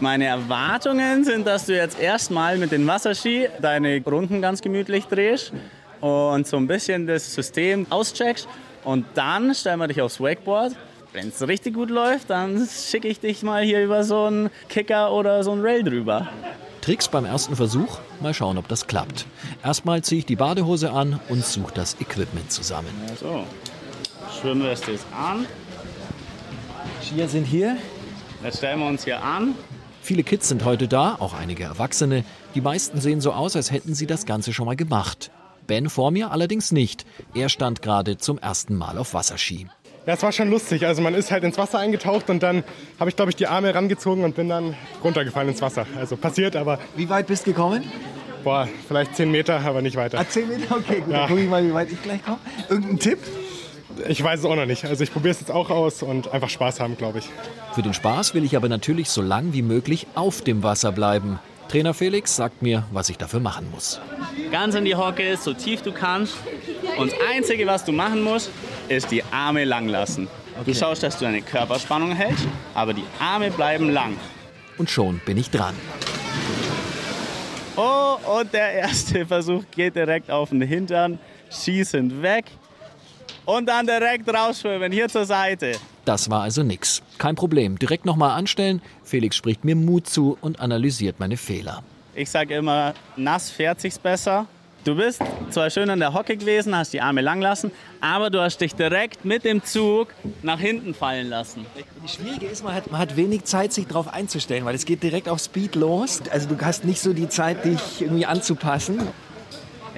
Meine 0.00 0.26
Erwartungen 0.26 1.25
sind, 1.25 1.47
dass 1.47 1.66
du 1.66 1.75
jetzt 1.75 1.99
erstmal 2.00 2.59
mit 2.59 2.73
den 2.73 2.87
Wasserski 2.87 3.49
deine 3.61 4.02
Runden 4.04 4.40
ganz 4.40 4.61
gemütlich 4.61 5.07
drehst 5.07 5.52
und 6.00 6.47
so 6.47 6.57
ein 6.57 6.66
bisschen 6.66 7.07
das 7.07 7.35
System 7.35 7.87
auscheckst. 7.90 8.49
Und 8.85 9.07
dann 9.14 9.54
stellen 9.54 9.78
wir 9.78 9.88
dich 9.88 10.00
aufs 10.00 10.21
Wakeboard 10.21 10.75
wenn 11.12 11.28
es 11.28 11.46
richtig 11.46 11.74
gut 11.74 11.90
läuft, 11.90 12.30
dann 12.30 12.66
schicke 12.66 13.08
ich 13.08 13.20
dich 13.20 13.42
mal 13.42 13.62
hier 13.62 13.82
über 13.82 14.04
so 14.04 14.24
einen 14.24 14.50
Kicker 14.68 15.12
oder 15.12 15.42
so 15.42 15.52
einen 15.52 15.62
Rail 15.62 15.82
drüber. 15.82 16.28
Tricks 16.80 17.08
beim 17.08 17.24
ersten 17.24 17.56
Versuch. 17.56 17.98
Mal 18.20 18.34
schauen, 18.34 18.56
ob 18.58 18.68
das 18.68 18.86
klappt. 18.86 19.26
Erstmal 19.62 20.02
ziehe 20.02 20.20
ich 20.20 20.26
die 20.26 20.36
Badehose 20.36 20.90
an 20.90 21.20
und 21.28 21.44
suche 21.44 21.74
das 21.74 21.96
Equipment 22.00 22.50
zusammen. 22.50 22.88
Ja, 23.06 23.16
so. 23.16 23.44
Schwimmweste 24.40 24.92
ist 24.92 25.06
an. 25.12 25.46
Skier 27.02 27.28
sind 27.28 27.44
hier. 27.44 27.76
Jetzt 28.42 28.59
stellen 28.59 28.80
wir 28.80 28.87
uns 28.87 29.04
hier 29.04 29.22
an. 29.22 29.54
Viele 30.00 30.22
Kids 30.22 30.48
sind 30.48 30.64
heute 30.64 30.88
da, 30.88 31.16
auch 31.18 31.35
einige 31.35 31.64
Erwachsene. 31.64 32.24
Die 32.54 32.61
meisten 32.61 33.00
sehen 33.00 33.20
so 33.20 33.33
aus, 33.33 33.56
als 33.56 33.70
hätten 33.70 33.94
sie 33.94 34.06
das 34.06 34.24
Ganze 34.24 34.52
schon 34.52 34.66
mal 34.66 34.76
gemacht. 34.76 35.30
Ben 35.66 35.90
vor 35.90 36.11
mir 36.11 36.30
allerdings 36.30 36.72
nicht. 36.72 37.04
Er 37.35 37.50
stand 37.50 37.83
gerade 37.83 38.16
zum 38.16 38.38
ersten 38.38 38.74
Mal 38.74 38.96
auf 38.96 39.12
Wasserski. 39.12 39.66
Ja, 40.09 40.14
es 40.14 40.23
war 40.23 40.33
schon 40.33 40.49
lustig. 40.49 40.87
Also 40.87 41.03
man 41.03 41.12
ist 41.12 41.31
halt 41.31 41.44
ins 41.44 41.59
Wasser 41.59 41.81
eingetaucht 41.81 42.31
und 42.31 42.42
dann 42.42 42.64
habe 42.99 43.11
ich, 43.11 43.16
glaube 43.16 43.31
ich, 43.31 43.37
die 43.37 43.47
Arme 43.47 43.75
rangezogen 43.75 44.25
und 44.25 44.35
bin 44.35 44.49
dann 44.49 44.75
runtergefallen 45.05 45.51
ins 45.51 45.61
Wasser. 45.61 45.85
Also 45.99 46.16
passiert, 46.16 46.57
aber... 46.57 46.79
Wie 46.97 47.11
weit 47.11 47.27
bist 47.27 47.47
du 47.47 47.51
gekommen? 47.51 47.85
Boah, 48.42 48.66
vielleicht 48.87 49.16
10 49.16 49.31
Meter, 49.31 49.61
aber 49.61 49.83
nicht 49.83 49.97
weiter. 49.97 50.18
Ah, 50.18 50.25
10 50.27 50.49
Meter? 50.49 50.77
Okay, 50.77 51.01
gut. 51.01 51.12
Ja. 51.12 51.18
Dann 51.18 51.29
gucke 51.29 51.42
ich 51.42 51.51
mal, 51.51 51.62
wie 51.62 51.75
weit 51.75 51.92
ich 51.92 52.03
gleich 52.03 52.25
komme. 52.25 52.38
Irgendein 52.71 52.99
Tipp? 52.99 53.18
Ich 54.09 54.25
weiß 54.25 54.40
es 54.40 54.47
auch 54.47 54.57
noch 54.57 54.64
nicht. 54.64 54.87
Also 54.87 55.05
ich 55.05 55.12
probiere 55.12 55.33
es 55.33 55.40
jetzt 55.40 55.51
auch 55.51 55.68
aus 55.68 56.03
und 56.03 56.33
einfach 56.33 56.49
Spaß 56.49 56.81
haben, 56.81 56.97
glaube 56.97 57.18
ich. 57.18 57.29
Für 57.75 57.83
den 57.83 57.92
Spaß 57.92 58.33
will 58.33 58.44
ich 58.44 58.57
aber 58.57 58.71
natürlich 58.71 59.11
so 59.11 59.21
lang 59.21 59.53
wie 59.53 59.61
möglich 59.61 60.07
auf 60.14 60.40
dem 60.40 60.62
Wasser 60.62 60.90
bleiben. 60.90 61.38
Trainer 61.68 61.92
Felix 61.92 62.35
sagt 62.35 62.62
mir, 62.62 62.85
was 62.92 63.11
ich 63.11 63.18
dafür 63.18 63.40
machen 63.40 63.70
muss. 63.70 64.00
Ganz 64.50 64.74
in 64.74 64.87
die 64.87 64.94
Hocke, 64.94 65.37
so 65.37 65.52
tief 65.52 65.83
du 65.83 65.92
kannst. 65.92 66.35
Und 66.96 67.12
das 67.12 67.18
Einzige, 67.31 67.66
was 67.66 67.85
du 67.85 67.92
machen 67.92 68.22
musst, 68.22 68.50
ist 68.88 69.11
die 69.11 69.22
Arme 69.24 69.64
lang 69.64 69.87
lassen. 69.87 70.28
Okay. 70.54 70.72
Du 70.72 70.74
schaust, 70.74 71.02
dass 71.02 71.18
du 71.18 71.26
deine 71.26 71.42
Körperspannung 71.42 72.12
hältst, 72.12 72.48
aber 72.74 72.94
die 72.94 73.04
Arme 73.20 73.50
bleiben 73.50 73.90
lang. 73.90 74.16
Und 74.78 74.90
schon 74.90 75.20
bin 75.26 75.37
ich 75.37 75.50
dran. 75.50 75.74
Oh, 77.76 78.16
und 78.40 78.52
der 78.52 78.72
erste 78.72 79.26
Versuch 79.26 79.62
geht 79.70 79.94
direkt 79.94 80.31
auf 80.31 80.48
den 80.48 80.62
Hintern. 80.62 81.18
Schießend 81.50 82.22
weg. 82.22 82.46
Und 83.48 83.66
dann 83.66 83.87
direkt 83.87 84.28
rausschwimmen, 84.28 84.92
hier 84.92 85.08
zur 85.08 85.24
Seite. 85.24 85.72
Das 86.04 86.28
war 86.28 86.42
also 86.42 86.62
nix. 86.62 87.00
Kein 87.16 87.34
Problem. 87.34 87.78
Direkt 87.78 88.04
nochmal 88.04 88.32
anstellen. 88.32 88.82
Felix 89.04 89.37
spricht 89.37 89.64
mir 89.64 89.74
Mut 89.74 90.06
zu 90.06 90.37
und 90.42 90.61
analysiert 90.61 91.18
meine 91.18 91.38
Fehler. 91.38 91.82
Ich 92.14 92.28
sage 92.28 92.56
immer, 92.56 92.92
nass 93.16 93.48
fährt 93.48 93.80
sich's 93.80 93.98
besser. 93.98 94.46
Du 94.84 94.96
bist 94.96 95.22
zwar 95.48 95.70
schön 95.70 95.88
an 95.88 95.98
der 95.98 96.12
Hocke 96.12 96.37
gewesen, 96.37 96.76
hast 96.76 96.92
die 96.92 97.00
Arme 97.00 97.22
lang 97.22 97.40
lassen, 97.40 97.72
aber 98.02 98.28
du 98.28 98.38
hast 98.38 98.61
dich 98.61 98.74
direkt 98.74 99.24
mit 99.24 99.46
dem 99.46 99.64
Zug 99.64 100.08
nach 100.42 100.61
hinten 100.61 100.92
fallen 100.92 101.30
lassen. 101.30 101.64
Das 102.02 102.14
Schwierige 102.14 102.46
ist, 102.46 102.62
man 102.62 102.74
hat, 102.74 102.90
man 102.90 103.00
hat 103.00 103.16
wenig 103.16 103.44
Zeit, 103.44 103.72
sich 103.72 103.87
darauf 103.87 104.12
einzustellen, 104.12 104.66
weil 104.66 104.74
es 104.74 104.84
geht 104.84 105.02
direkt 105.02 105.26
auf 105.26 105.40
Speed 105.40 105.74
los. 105.74 106.20
Also 106.30 106.48
du 106.48 106.61
hast 106.61 106.84
nicht 106.84 107.00
so 107.00 107.14
die 107.14 107.30
Zeit, 107.30 107.64
dich 107.64 108.02
irgendwie 108.02 108.26
anzupassen. 108.26 109.08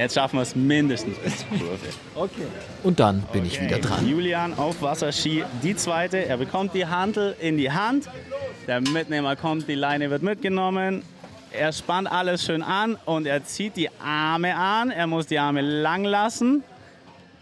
Jetzt 0.01 0.15
schaffen 0.15 0.37
wir 0.37 0.43
es 0.43 0.57
mindestens 0.57 1.19
bis 1.19 1.41
zur 1.41 1.49
Kurve. 1.49 1.79
Okay. 2.15 2.47
Und 2.83 3.01
dann 3.01 3.21
bin 3.33 3.43
okay. 3.43 3.51
ich 3.53 3.61
wieder 3.61 3.79
dran. 3.81 4.09
Julian 4.09 4.55
auf 4.55 4.81
Wasserski, 4.81 5.45
die 5.63 5.77
zweite. 5.77 6.25
Er 6.25 6.39
bekommt 6.39 6.73
die 6.73 6.87
Handel 6.87 7.37
in 7.39 7.59
die 7.59 7.71
Hand. 7.71 8.09
Der 8.67 8.81
Mitnehmer 8.81 9.37
kommt, 9.37 9.69
die 9.69 9.75
Leine 9.75 10.09
wird 10.09 10.23
mitgenommen. 10.23 11.03
Er 11.53 11.75
spannt 11.75 12.11
alles 12.11 12.47
schön 12.47 12.63
an 12.63 12.97
und 13.05 13.27
er 13.27 13.45
zieht 13.45 13.77
die 13.77 13.91
Arme 14.01 14.57
an. 14.57 14.91
Er 14.91 15.07
muss 15.07 15.27
die 15.27 15.39
Arme 15.39 15.61
lang 15.61 16.05
lassen, 16.05 16.65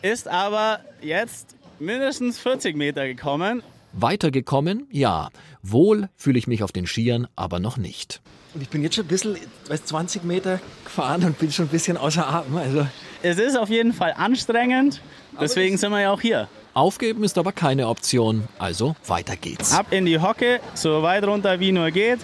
ist 0.03 0.27
aber 0.27 0.81
jetzt 1.01 1.55
mindestens 1.79 2.41
40 2.41 2.77
Meter 2.77 3.07
gekommen. 3.07 3.63
Weitergekommen? 3.93 4.89
Ja. 4.91 5.29
Wohl 5.63 6.09
fühle 6.17 6.41
ich 6.41 6.49
mich 6.49 6.65
auf 6.65 6.73
den 6.73 6.89
Skiern, 6.89 7.29
aber 7.37 7.61
noch 7.61 7.77
nicht. 7.77 8.21
Und 8.55 8.63
ich 8.63 8.69
bin 8.69 8.83
jetzt 8.83 8.97
schon 8.97 9.05
ein 9.05 9.09
bisschen, 9.09 9.37
weiß, 9.69 9.85
20 9.85 10.25
Meter 10.25 10.61
gefahren 10.85 11.23
und 11.25 11.39
bin 11.39 11.53
schon 11.53 11.67
ein 11.67 11.69
bisschen 11.69 11.97
außer 11.97 12.27
Atem. 12.27 12.57
Also 12.57 12.87
es 13.23 13.39
ist 13.39 13.57
auf 13.57 13.69
jeden 13.69 13.93
Fall 13.93 14.15
anstrengend, 14.17 15.01
deswegen 15.41 15.77
sind 15.77 15.91
wir 15.93 16.01
ja 16.01 16.11
auch 16.13 16.21
hier. 16.21 16.49
Aufgeben 16.75 17.25
ist 17.25 17.37
aber 17.37 17.53
keine 17.53 17.89
Option, 17.89 18.47
also 18.59 18.95
weiter 19.07 19.37
geht's. 19.37 19.73
Ab 19.73 19.87
in 19.91 20.07
die 20.07 20.19
Hocke, 20.19 20.61
so 20.75 21.03
weit 21.03 21.25
runter 21.25 21.59
wie 21.61 21.73
nur 21.73 21.91
geht. 21.91 22.21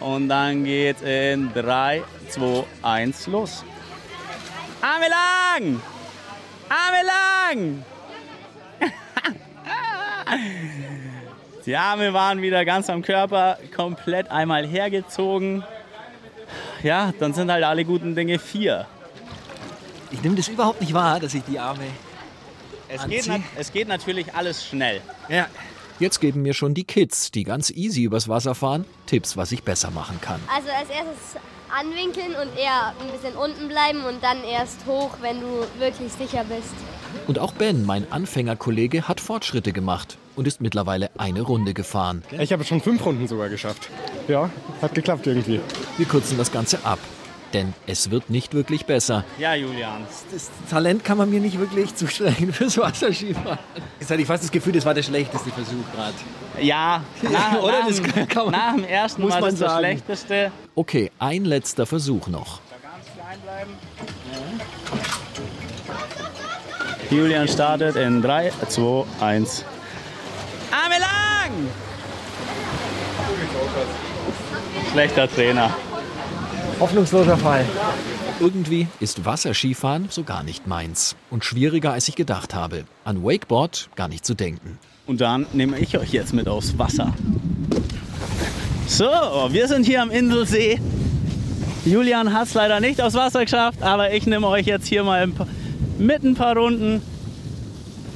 Und 0.00 0.28
dann 0.28 0.64
geht 0.64 1.00
in 1.02 1.52
3, 1.54 2.02
2, 2.28 2.64
1 2.82 3.26
los. 3.28 3.64
Arme 4.80 5.06
lang! 5.08 5.80
Arme 6.68 7.02
lang! 7.06 7.84
Die 11.66 11.76
Arme 11.76 12.12
waren 12.14 12.42
wieder 12.42 12.64
ganz 12.64 12.88
am 12.88 13.02
Körper, 13.02 13.58
komplett 13.74 14.30
einmal 14.30 14.64
hergezogen. 14.66 15.64
Ja, 16.84 17.12
dann 17.18 17.34
sind 17.34 17.50
halt 17.50 17.64
alle 17.64 17.84
guten 17.84 18.14
Dinge 18.14 18.38
vier. 18.38 18.86
Ich 20.12 20.22
nehme 20.22 20.36
das 20.36 20.46
überhaupt 20.46 20.80
nicht 20.80 20.94
wahr, 20.94 21.18
dass 21.18 21.34
ich 21.34 21.42
die 21.42 21.58
Arme 21.58 21.82
Es 22.88 23.06
geht, 23.08 23.28
es 23.58 23.72
geht 23.72 23.88
natürlich 23.88 24.32
alles 24.34 24.64
schnell. 24.64 25.00
Ja. 25.28 25.48
Jetzt 25.98 26.20
geben 26.20 26.42
mir 26.42 26.54
schon 26.54 26.74
die 26.74 26.84
Kids, 26.84 27.32
die 27.32 27.42
ganz 27.42 27.70
easy 27.70 28.04
übers 28.04 28.28
Wasser 28.28 28.54
fahren, 28.54 28.84
Tipps, 29.06 29.36
was 29.36 29.50
ich 29.50 29.64
besser 29.64 29.90
machen 29.90 30.20
kann. 30.20 30.40
Also 30.54 30.68
als 30.68 30.88
erstes 30.90 31.40
anwinkeln 31.68 32.34
und 32.40 32.56
eher 32.56 32.94
ein 33.00 33.10
bisschen 33.10 33.36
unten 33.36 33.66
bleiben 33.68 34.04
und 34.04 34.22
dann 34.22 34.44
erst 34.44 34.86
hoch, 34.86 35.16
wenn 35.20 35.40
du 35.40 35.66
wirklich 35.78 36.12
sicher 36.12 36.44
bist. 36.44 36.74
Und 37.26 37.38
auch 37.38 37.52
Ben, 37.52 37.84
mein 37.84 38.10
Anfängerkollege, 38.12 39.08
hat 39.08 39.20
Fortschritte 39.20 39.72
gemacht 39.72 40.16
und 40.36 40.46
ist 40.46 40.60
mittlerweile 40.60 41.10
eine 41.18 41.42
Runde 41.42 41.74
gefahren. 41.74 42.22
Ich 42.38 42.52
habe 42.52 42.64
schon 42.64 42.80
fünf 42.80 43.04
Runden 43.04 43.26
sogar 43.28 43.48
geschafft. 43.48 43.88
Ja, 44.28 44.50
hat 44.82 44.94
geklappt 44.94 45.26
irgendwie. 45.26 45.60
Wir 45.96 46.06
kürzen 46.06 46.38
das 46.38 46.52
Ganze 46.52 46.84
ab. 46.84 46.98
Denn 47.52 47.72
es 47.86 48.10
wird 48.10 48.28
nicht 48.28 48.54
wirklich 48.54 48.86
besser. 48.86 49.24
Ja, 49.38 49.54
Julian. 49.54 50.04
Das 50.32 50.50
Talent 50.68 51.04
kann 51.04 51.16
man 51.16 51.30
mir 51.30 51.40
nicht 51.40 51.58
wirklich 51.60 51.94
zuschreiben 51.94 52.52
fürs 52.52 52.76
Wasserskifahren. 52.76 53.58
Jetzt 54.00 54.10
hatte 54.10 54.20
ich 54.20 54.26
fast 54.26 54.42
das 54.42 54.50
Gefühl, 54.50 54.72
das 54.72 54.84
war 54.84 54.94
der 54.94 55.04
schlechteste 55.04 55.50
Versuch 55.50 55.84
gerade. 55.94 56.14
Ja, 56.60 57.02
nach, 57.22 57.62
Oder? 57.62 57.80
nach, 57.80 57.86
Das 57.88 58.02
dem- 58.02 58.28
kann 58.28 58.44
man- 58.46 58.52
nach 58.52 58.74
dem 58.74 58.84
ersten 58.84 59.22
muss 59.22 59.30
Mal 59.30 59.40
man 59.40 59.50
das 59.50 59.60
das 59.60 59.70
sagen. 59.70 59.78
schlechteste. 59.84 60.52
Okay, 60.74 61.10
ein 61.20 61.44
letzter 61.44 61.86
Versuch 61.86 62.26
noch. 62.26 62.60
Julian 67.10 67.46
startet 67.46 67.96
in 67.96 68.20
3, 68.20 68.52
2, 68.68 69.04
1. 69.20 69.64
Arme 70.70 70.94
lang! 70.98 71.68
Schlechter 74.92 75.28
Trainer. 75.28 75.70
Hoffnungsloser 76.80 77.36
Fall. 77.36 77.64
Irgendwie 78.40 78.88
ist 79.00 79.24
Wasserskifahren 79.24 80.08
so 80.10 80.24
gar 80.24 80.42
nicht 80.42 80.66
meins. 80.66 81.16
Und 81.30 81.44
schwieriger, 81.44 81.92
als 81.92 82.08
ich 82.08 82.16
gedacht 82.16 82.54
habe. 82.54 82.84
An 83.04 83.22
Wakeboard 83.22 83.88
gar 83.94 84.08
nicht 84.08 84.26
zu 84.26 84.34
denken. 84.34 84.78
Und 85.06 85.20
dann 85.20 85.46
nehme 85.52 85.78
ich 85.78 85.96
euch 85.96 86.12
jetzt 86.12 86.34
mit 86.34 86.48
aufs 86.48 86.76
Wasser. 86.76 87.14
So, 88.88 89.06
wir 89.50 89.68
sind 89.68 89.86
hier 89.86 90.02
am 90.02 90.10
Inselsee. 90.10 90.80
Julian 91.84 92.32
hat 92.32 92.48
es 92.48 92.54
leider 92.54 92.80
nicht 92.80 93.00
aufs 93.00 93.14
Wasser 93.14 93.44
geschafft, 93.44 93.80
aber 93.82 94.12
ich 94.12 94.26
nehme 94.26 94.48
euch 94.48 94.66
jetzt 94.66 94.88
hier 94.88 95.04
mal 95.04 95.22
ein 95.22 95.34
paar, 95.34 95.46
mit 95.98 96.22
ein 96.22 96.34
paar 96.34 96.56
Runden. 96.56 97.02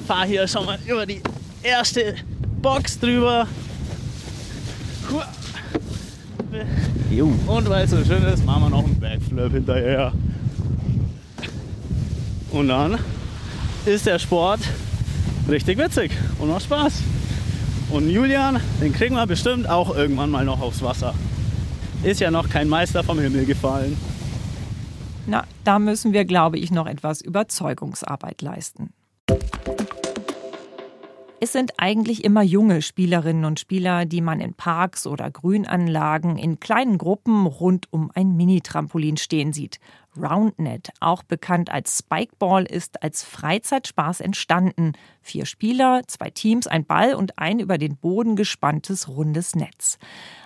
Fahre 0.07 0.27
hier 0.27 0.49
schon 0.49 0.67
mal 0.67 0.79
über 0.87 1.07
die 1.07 1.21
erste 1.63 2.15
Box 2.61 2.99
drüber. 2.99 3.47
Und 7.47 7.69
weil 7.69 7.85
es 7.85 7.91
so 7.91 8.05
schön 8.05 8.23
ist, 8.25 8.45
machen 8.45 8.63
wir 8.65 8.71
noch 8.71 8.85
einen 8.85 8.99
Backflip 8.99 9.53
hinterher. 9.53 10.13
Und 12.51 12.69
dann 12.69 12.99
ist 13.87 14.07
der 14.07 14.19
Sport 14.19 14.61
richtig 15.49 15.79
witzig 15.79 16.13
und 16.39 16.49
macht 16.49 16.65
Spaß. 16.65 16.93
Und 17.91 18.09
Julian, 18.09 18.61
den 18.81 18.93
kriegen 18.93 19.15
wir 19.15 19.27
bestimmt 19.27 19.69
auch 19.69 19.95
irgendwann 19.95 20.31
mal 20.31 20.45
noch 20.45 20.61
aufs 20.61 20.83
Wasser. 20.83 21.15
Ist 22.03 22.21
ja 22.21 22.31
noch 22.31 22.49
kein 22.49 22.69
Meister 22.69 23.03
vom 23.03 23.19
Himmel 23.19 23.45
gefallen. 23.45 23.97
Na, 25.27 25.45
da 25.65 25.79
müssen 25.79 26.13
wir, 26.13 26.25
glaube 26.25 26.59
ich, 26.59 26.71
noch 26.71 26.87
etwas 26.87 27.21
Überzeugungsarbeit 27.21 28.43
leisten. 28.43 28.93
Es 31.43 31.53
sind 31.53 31.73
eigentlich 31.79 32.23
immer 32.25 32.43
junge 32.43 32.83
Spielerinnen 32.83 33.47
und 33.47 33.59
Spieler, 33.59 34.05
die 34.05 34.21
man 34.21 34.41
in 34.41 34.53
Parks 34.53 35.07
oder 35.07 35.31
Grünanlagen 35.31 36.37
in 36.37 36.61
kleinen 36.61 36.99
Gruppen 36.99 37.47
rund 37.47 37.91
um 37.91 38.11
ein 38.15 38.37
Mini-Trampolin 38.37 39.17
stehen 39.17 39.55
sieht. 39.55 39.81
Roundnet, 40.17 40.91
auch 41.01 41.23
bekannt 41.23 41.71
als 41.71 41.99
Spikeball, 41.99 42.65
ist 42.65 43.03
als 43.03 43.23
Freizeitspaß 43.23 44.21
entstanden. 44.21 44.93
Vier 45.23 45.47
Spieler, 45.47 46.03
zwei 46.07 46.31
Teams, 46.31 46.67
ein 46.67 46.85
Ball 46.85 47.15
und 47.15 47.39
ein 47.39 47.61
über 47.61 47.79
den 47.79 47.97
Boden 47.97 48.37
gespanntes 48.37 49.09
rundes 49.09 49.55
Netz. 49.55 49.99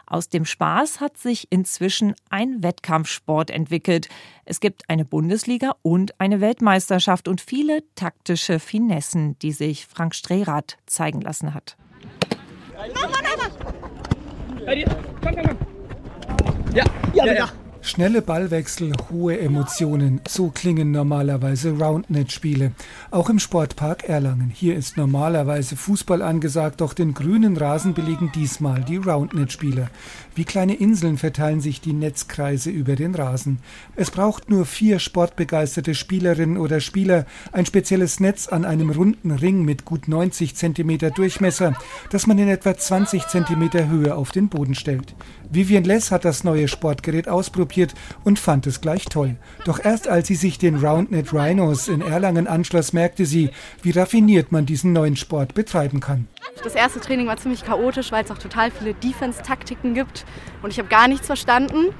Aus 0.07 0.29
dem 0.29 0.45
Spaß 0.45 1.01
hat 1.01 1.17
sich 1.17 1.49
inzwischen 1.51 2.15
ein 2.29 2.63
Wettkampfsport 2.63 3.51
entwickelt. 3.51 4.09
Es 4.45 4.61
gibt 4.61 4.89
eine 4.91 5.05
Bundesliga 5.05 5.75
und 5.83 6.21
eine 6.21 6.41
Weltmeisterschaft 6.41 7.27
und 7.27 7.41
viele 7.41 7.83
taktische 7.95 8.59
Finessen, 8.59 9.39
die 9.39 9.53
sich 9.53 9.87
Frank 9.87 10.15
Strehrath 10.15 10.77
zeigen 10.87 11.23
lassen 11.23 11.55
hat. 11.55 11.77
Ja, 16.75 16.85
ja, 17.15 17.33
ja. 17.33 17.51
Schnelle 17.87 18.23
Ballwechsel, 18.23 18.93
hohe 19.11 19.39
Emotionen, 19.39 20.23
so 20.27 20.49
klingen 20.49 20.91
normalerweise 20.91 21.73
Roundnet-Spiele. 21.73 22.73
Auch 23.11 23.29
im 23.29 23.39
Sportpark 23.39 24.05
Erlangen. 24.09 24.51
Hier 24.55 24.75
ist 24.75 24.97
normalerweise 24.97 25.77
Fußball 25.77 26.23
angesagt, 26.23 26.81
doch 26.81 26.95
den 26.95 27.13
grünen 27.13 27.59
Rasen 27.59 27.93
belegen 27.93 28.33
diesmal 28.35 28.83
die 28.83 28.97
Roundnet-Spieler. 28.97 29.91
Wie 30.35 30.47
kleine 30.47 30.75
Inseln 30.77 31.19
verteilen 31.19 31.61
sich 31.61 31.83
die 31.83 31.93
Netzkreise 31.93 32.71
über 32.71 32.97
den 32.97 33.15
Rasen. 33.15 33.59
Es 33.97 34.11
braucht 34.11 34.49
nur 34.49 34.65
vier 34.65 34.99
sportbegeisterte 34.99 35.95
Spielerinnen 35.95 36.57
oder 36.57 36.81
Spieler, 36.81 37.27
ein 37.53 37.67
spezielles 37.67 38.19
Netz 38.19 38.49
an 38.49 38.65
einem 38.65 38.89
runden 38.89 39.31
Ring 39.31 39.63
mit 39.63 39.85
gut 39.85 40.09
90 40.09 40.57
Zentimeter 40.57 41.11
Durchmesser, 41.11 41.75
das 42.11 42.27
man 42.27 42.39
in 42.39 42.49
etwa 42.49 42.75
20 42.75 43.29
Zentimeter 43.29 43.89
Höhe 43.91 44.15
auf 44.15 44.31
den 44.31 44.49
Boden 44.49 44.75
stellt. 44.75 45.15
Vivian 45.51 45.85
Less 45.85 46.11
hat 46.11 46.25
das 46.25 46.45
neue 46.45 46.67
Sportgerät 46.67 47.29
ausprobiert 47.29 47.74
und 48.25 48.39
fand 48.39 48.67
es 48.67 48.81
gleich 48.81 49.07
toll. 49.07 49.37
Doch 49.65 49.85
erst 49.85 50.09
als 50.09 50.29
sie 50.29 50.35
sich 50.35 50.59
den 50.59 50.77
Roundnet 50.77 51.33
Rhinos 51.33 51.89
in 51.89 52.01
Erlangen 52.01 52.47
anschloss, 52.47 52.93
merkte 52.93 53.27
sie, 53.27 53.51
wie 53.83 53.91
raffiniert 53.91 54.53
man 54.53 54.67
diesen 54.67 54.93
neuen 54.93 55.17
Sport 55.17 55.55
betreiben 55.55 56.01
kann. 56.01 56.29
Das 56.63 56.75
erste 56.75 57.01
Training 57.01 57.27
war 57.27 57.37
ziemlich 57.37 57.65
chaotisch, 57.65 58.13
weil 58.13 58.25
es 58.25 58.31
auch 58.31 58.39
total 58.39 58.71
viele 58.71 58.95
Defense-Taktiken 58.95 59.95
gibt 59.95 60.25
und 60.63 60.71
ich 60.71 60.79
habe 60.79 60.89
gar 60.89 61.09
nichts 61.09 61.27
verstanden. 61.27 61.95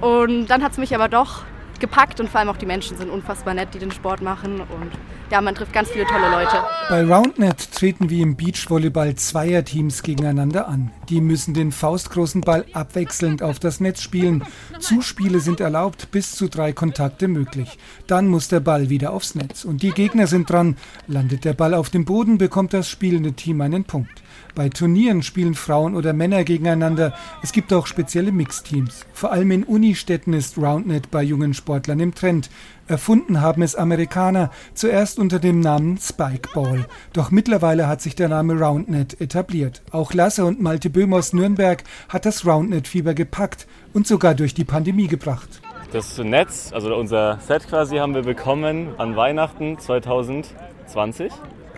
Und 0.00 0.46
dann 0.46 0.62
hat 0.62 0.72
es 0.72 0.78
mich 0.78 0.94
aber 0.94 1.08
doch 1.08 1.44
gepackt 1.80 2.20
und 2.20 2.28
vor 2.28 2.40
allem 2.40 2.48
auch 2.48 2.56
die 2.56 2.66
Menschen 2.66 2.96
sind 2.96 3.10
unfassbar 3.10 3.54
nett, 3.54 3.74
die 3.74 3.78
den 3.78 3.90
Sport 3.90 4.20
machen 4.20 4.60
und 4.60 4.92
ja, 5.30 5.42
man 5.42 5.54
trifft 5.54 5.74
ganz 5.74 5.90
viele 5.90 6.06
tolle 6.06 6.30
Leute. 6.30 6.64
Bei 6.88 7.04
Roundnet 7.04 7.72
treten 7.72 8.08
wie 8.08 8.22
im 8.22 8.36
Beachvolleyball 8.36 9.14
Zweierteams 9.14 10.02
gegeneinander 10.02 10.68
an. 10.68 10.90
Die 11.10 11.20
müssen 11.20 11.52
den 11.52 11.70
faustgroßen 11.70 12.40
Ball 12.40 12.64
abwechselnd 12.72 13.42
auf 13.42 13.58
das 13.58 13.80
Netz 13.80 14.00
spielen. 14.00 14.42
Zuspiele 14.78 15.40
sind 15.40 15.60
erlaubt, 15.60 16.10
bis 16.10 16.34
zu 16.34 16.48
drei 16.48 16.72
Kontakte 16.72 17.28
möglich. 17.28 17.78
Dann 18.06 18.28
muss 18.28 18.48
der 18.48 18.60
Ball 18.60 18.88
wieder 18.88 19.12
aufs 19.12 19.34
Netz. 19.34 19.64
Und 19.64 19.82
die 19.82 19.90
Gegner 19.90 20.26
sind 20.26 20.48
dran. 20.48 20.76
Landet 21.06 21.44
der 21.44 21.52
Ball 21.52 21.74
auf 21.74 21.90
dem 21.90 22.06
Boden, 22.06 22.38
bekommt 22.38 22.72
das 22.72 22.88
spielende 22.88 23.34
Team 23.34 23.60
einen 23.60 23.84
Punkt. 23.84 24.22
Bei 24.54 24.68
Turnieren 24.68 25.22
spielen 25.22 25.54
Frauen 25.54 25.94
oder 25.94 26.12
Männer 26.12 26.44
gegeneinander. 26.44 27.14
Es 27.42 27.52
gibt 27.52 27.72
auch 27.72 27.86
spezielle 27.86 28.32
Mixteams. 28.32 29.06
Vor 29.12 29.32
allem 29.32 29.50
in 29.50 29.64
Unistädten 29.64 30.32
ist 30.32 30.58
Roundnet 30.58 31.10
bei 31.10 31.22
jungen 31.22 31.54
Sportlern 31.54 32.00
im 32.00 32.14
Trend. 32.14 32.50
Erfunden 32.88 33.40
haben 33.40 33.62
es 33.62 33.76
Amerikaner, 33.76 34.50
zuerst 34.74 35.18
unter 35.18 35.38
dem 35.38 35.60
Namen 35.60 35.98
Spikeball. 35.98 36.86
Doch 37.12 37.30
mittlerweile 37.30 37.86
hat 37.86 38.00
sich 38.00 38.14
der 38.14 38.28
Name 38.28 38.58
Roundnet 38.58 39.20
etabliert. 39.20 39.82
Auch 39.90 40.14
Lasse 40.14 40.44
und 40.44 40.60
Malte 40.60 40.90
Böhm 40.90 41.12
aus 41.12 41.32
Nürnberg 41.32 41.84
hat 42.08 42.24
das 42.24 42.46
Roundnet-Fieber 42.46 43.14
gepackt 43.14 43.66
und 43.92 44.06
sogar 44.06 44.34
durch 44.34 44.54
die 44.54 44.64
Pandemie 44.64 45.06
gebracht. 45.06 45.60
Das 45.92 46.18
Netz, 46.18 46.70
also 46.72 46.94
unser 46.94 47.38
Set 47.40 47.66
quasi, 47.68 47.96
haben 47.96 48.14
wir 48.14 48.22
bekommen 48.22 48.88
an 48.98 49.16
Weihnachten 49.16 49.78
2020. 49.78 51.32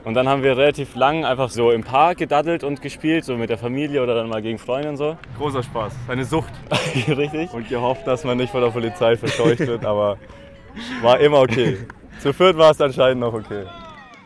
Und 0.04 0.14
dann 0.14 0.28
haben 0.28 0.42
wir 0.42 0.56
relativ 0.56 0.94
lang 0.94 1.24
einfach 1.24 1.50
so 1.50 1.70
im 1.70 1.82
Park 1.82 2.18
gedaddelt 2.18 2.64
und 2.64 2.80
gespielt, 2.80 3.24
so 3.24 3.36
mit 3.36 3.50
der 3.50 3.58
Familie 3.58 4.02
oder 4.02 4.14
dann 4.14 4.28
mal 4.28 4.40
gegen 4.40 4.58
Freunde 4.58 4.88
und 4.88 4.96
so. 4.96 5.16
Großer 5.36 5.62
Spaß, 5.62 5.92
eine 6.08 6.24
Sucht. 6.24 6.52
Richtig. 7.08 7.52
Und 7.52 7.68
gehofft, 7.68 8.06
dass 8.06 8.24
man 8.24 8.38
nicht 8.38 8.50
von 8.50 8.62
der 8.62 8.70
Polizei 8.70 9.16
verscheucht 9.16 9.60
wird, 9.60 9.84
aber 9.84 10.16
war 11.02 11.20
immer 11.20 11.40
okay. 11.40 11.78
Zu 12.20 12.32
viert 12.32 12.56
war 12.56 12.70
es 12.70 12.80
anscheinend 12.80 13.20
noch 13.20 13.34
okay. 13.34 13.64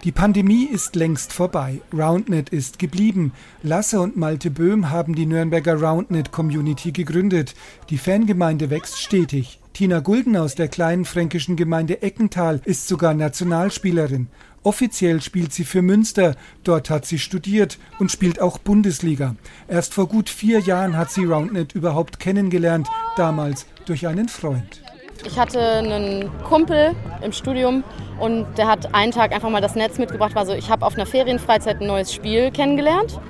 Die 0.05 0.13
Pandemie 0.13 0.67
ist 0.67 0.97
längst 0.97 1.33
vorbei. 1.33 1.81
Roundnet 1.97 2.51
ist 2.51 2.79
geblieben. 2.79 3.33
Lasse 3.63 4.01
und 4.01 4.17
Malte 4.19 4.51
Böhm 4.51 4.91
haben 4.91 5.15
die 5.15 5.25
Nürnberger 5.25 5.81
Roundnet 5.81 6.31
Community 6.31 6.93
gegründet. 6.93 7.55
Die 7.89 7.97
Fangemeinde 7.97 8.69
wächst 8.69 9.01
stetig. 9.01 9.61
Tina 9.73 10.01
Gulden 10.01 10.37
aus 10.37 10.55
der 10.55 10.69
kleinen 10.69 11.07
fränkischen 11.07 11.57
Gemeinde 11.57 12.03
Eckental 12.03 12.61
ist 12.65 12.87
sogar 12.87 13.15
Nationalspielerin. 13.15 14.29
Offiziell 14.65 15.21
spielt 15.21 15.53
sie 15.53 15.65
für 15.65 15.83
Münster, 15.83 16.37
dort 16.65 16.89
hat 16.89 17.05
sie 17.05 17.19
studiert 17.19 17.79
und 17.99 18.11
spielt 18.11 18.41
auch 18.41 18.57
Bundesliga. 18.57 19.37
Erst 19.69 19.93
vor 19.93 20.09
gut 20.09 20.31
vier 20.31 20.59
Jahren 20.61 20.97
hat 20.97 21.11
sie 21.11 21.27
Roundnet 21.27 21.75
überhaupt 21.75 22.19
kennengelernt, 22.19 22.89
damals 23.17 23.67
durch 23.85 24.07
einen 24.07 24.29
Freund. 24.29 24.83
Ich 25.27 25.39
hatte 25.39 25.61
einen 25.61 26.31
Kumpel 26.45 26.97
im 27.23 27.33
Studium 27.33 27.85
und 28.19 28.47
der 28.57 28.67
hat 28.67 28.95
einen 28.95 29.13
Tag 29.13 29.33
einfach 29.33 29.51
mal 29.51 29.61
das 29.61 29.75
Netz 29.75 29.99
mitgebracht. 29.99 30.33
Also 30.35 30.55
ich 30.55 30.71
habe 30.71 30.87
auf 30.87 30.95
einer 30.95 31.07
Ferienfreizeit 31.07 31.83
ein 31.83 31.87
neues 31.87 32.13
Spiel 32.13 32.51
kennengelernt 32.51 33.21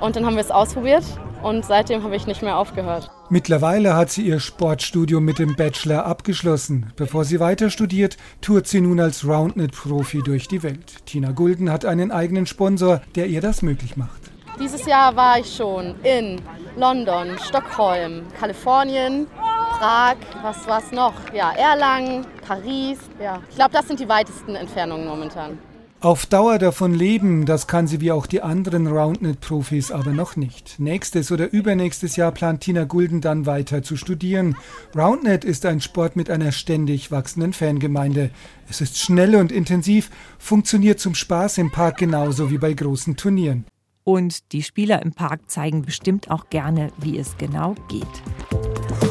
und 0.00 0.16
dann 0.16 0.24
haben 0.24 0.36
wir 0.36 0.42
es 0.42 0.50
ausprobiert 0.50 1.04
und 1.42 1.64
seitdem 1.64 2.02
habe 2.02 2.16
ich 2.16 2.26
nicht 2.26 2.42
mehr 2.42 2.56
aufgehört. 2.56 3.10
Mittlerweile 3.30 3.94
hat 3.94 4.10
sie 4.10 4.22
ihr 4.22 4.40
Sportstudium 4.40 5.24
mit 5.24 5.38
dem 5.38 5.54
Bachelor 5.56 6.06
abgeschlossen. 6.06 6.92
Bevor 6.96 7.24
sie 7.24 7.40
weiter 7.40 7.70
studiert, 7.70 8.16
tourt 8.40 8.66
sie 8.66 8.80
nun 8.80 9.00
als 9.00 9.26
Roundnet-Profi 9.26 10.22
durch 10.22 10.48
die 10.48 10.62
Welt. 10.62 11.04
Tina 11.06 11.32
Gulden 11.32 11.70
hat 11.70 11.84
einen 11.84 12.10
eigenen 12.10 12.46
Sponsor, 12.46 13.02
der 13.14 13.26
ihr 13.26 13.40
das 13.40 13.62
möglich 13.62 13.96
macht. 13.96 14.30
Dieses 14.60 14.86
Jahr 14.86 15.14
war 15.14 15.38
ich 15.38 15.54
schon 15.54 15.94
in 16.02 16.40
London, 16.76 17.38
Stockholm, 17.38 18.22
Kalifornien, 18.40 19.28
Prag, 19.78 20.16
was 20.42 20.66
war's 20.66 20.90
noch? 20.90 21.14
Ja, 21.32 21.52
Erlangen, 21.52 22.26
Paris. 22.46 22.98
Ja, 23.22 23.40
ich 23.48 23.54
glaube, 23.54 23.70
das 23.72 23.86
sind 23.86 24.00
die 24.00 24.08
weitesten 24.08 24.56
Entfernungen 24.56 25.06
momentan. 25.06 25.58
Auf 26.00 26.26
Dauer 26.26 26.58
davon 26.58 26.94
leben, 26.94 27.44
das 27.44 27.66
kann 27.66 27.88
sie 27.88 28.00
wie 28.00 28.12
auch 28.12 28.26
die 28.26 28.40
anderen 28.40 28.86
Roundnet-Profis 28.86 29.90
aber 29.90 30.12
noch 30.12 30.36
nicht. 30.36 30.78
Nächstes 30.78 31.32
oder 31.32 31.52
übernächstes 31.52 32.14
Jahr 32.14 32.30
plant 32.30 32.60
Tina 32.60 32.84
Gulden 32.84 33.20
dann 33.20 33.46
weiter 33.46 33.82
zu 33.82 33.96
studieren. 33.96 34.56
Roundnet 34.94 35.44
ist 35.44 35.66
ein 35.66 35.80
Sport 35.80 36.14
mit 36.14 36.30
einer 36.30 36.52
ständig 36.52 37.10
wachsenden 37.10 37.52
Fangemeinde. 37.52 38.30
Es 38.70 38.80
ist 38.80 38.96
schnell 38.96 39.34
und 39.34 39.50
intensiv, 39.50 40.10
funktioniert 40.38 41.00
zum 41.00 41.16
Spaß 41.16 41.58
im 41.58 41.72
Park 41.72 41.96
genauso 41.96 42.48
wie 42.48 42.58
bei 42.58 42.74
großen 42.74 43.16
Turnieren. 43.16 43.64
Und 44.04 44.52
die 44.52 44.62
Spieler 44.62 45.02
im 45.02 45.12
Park 45.12 45.50
zeigen 45.50 45.82
bestimmt 45.82 46.30
auch 46.30 46.48
gerne, 46.48 46.92
wie 46.98 47.18
es 47.18 47.36
genau 47.38 47.74
geht. 47.88 49.07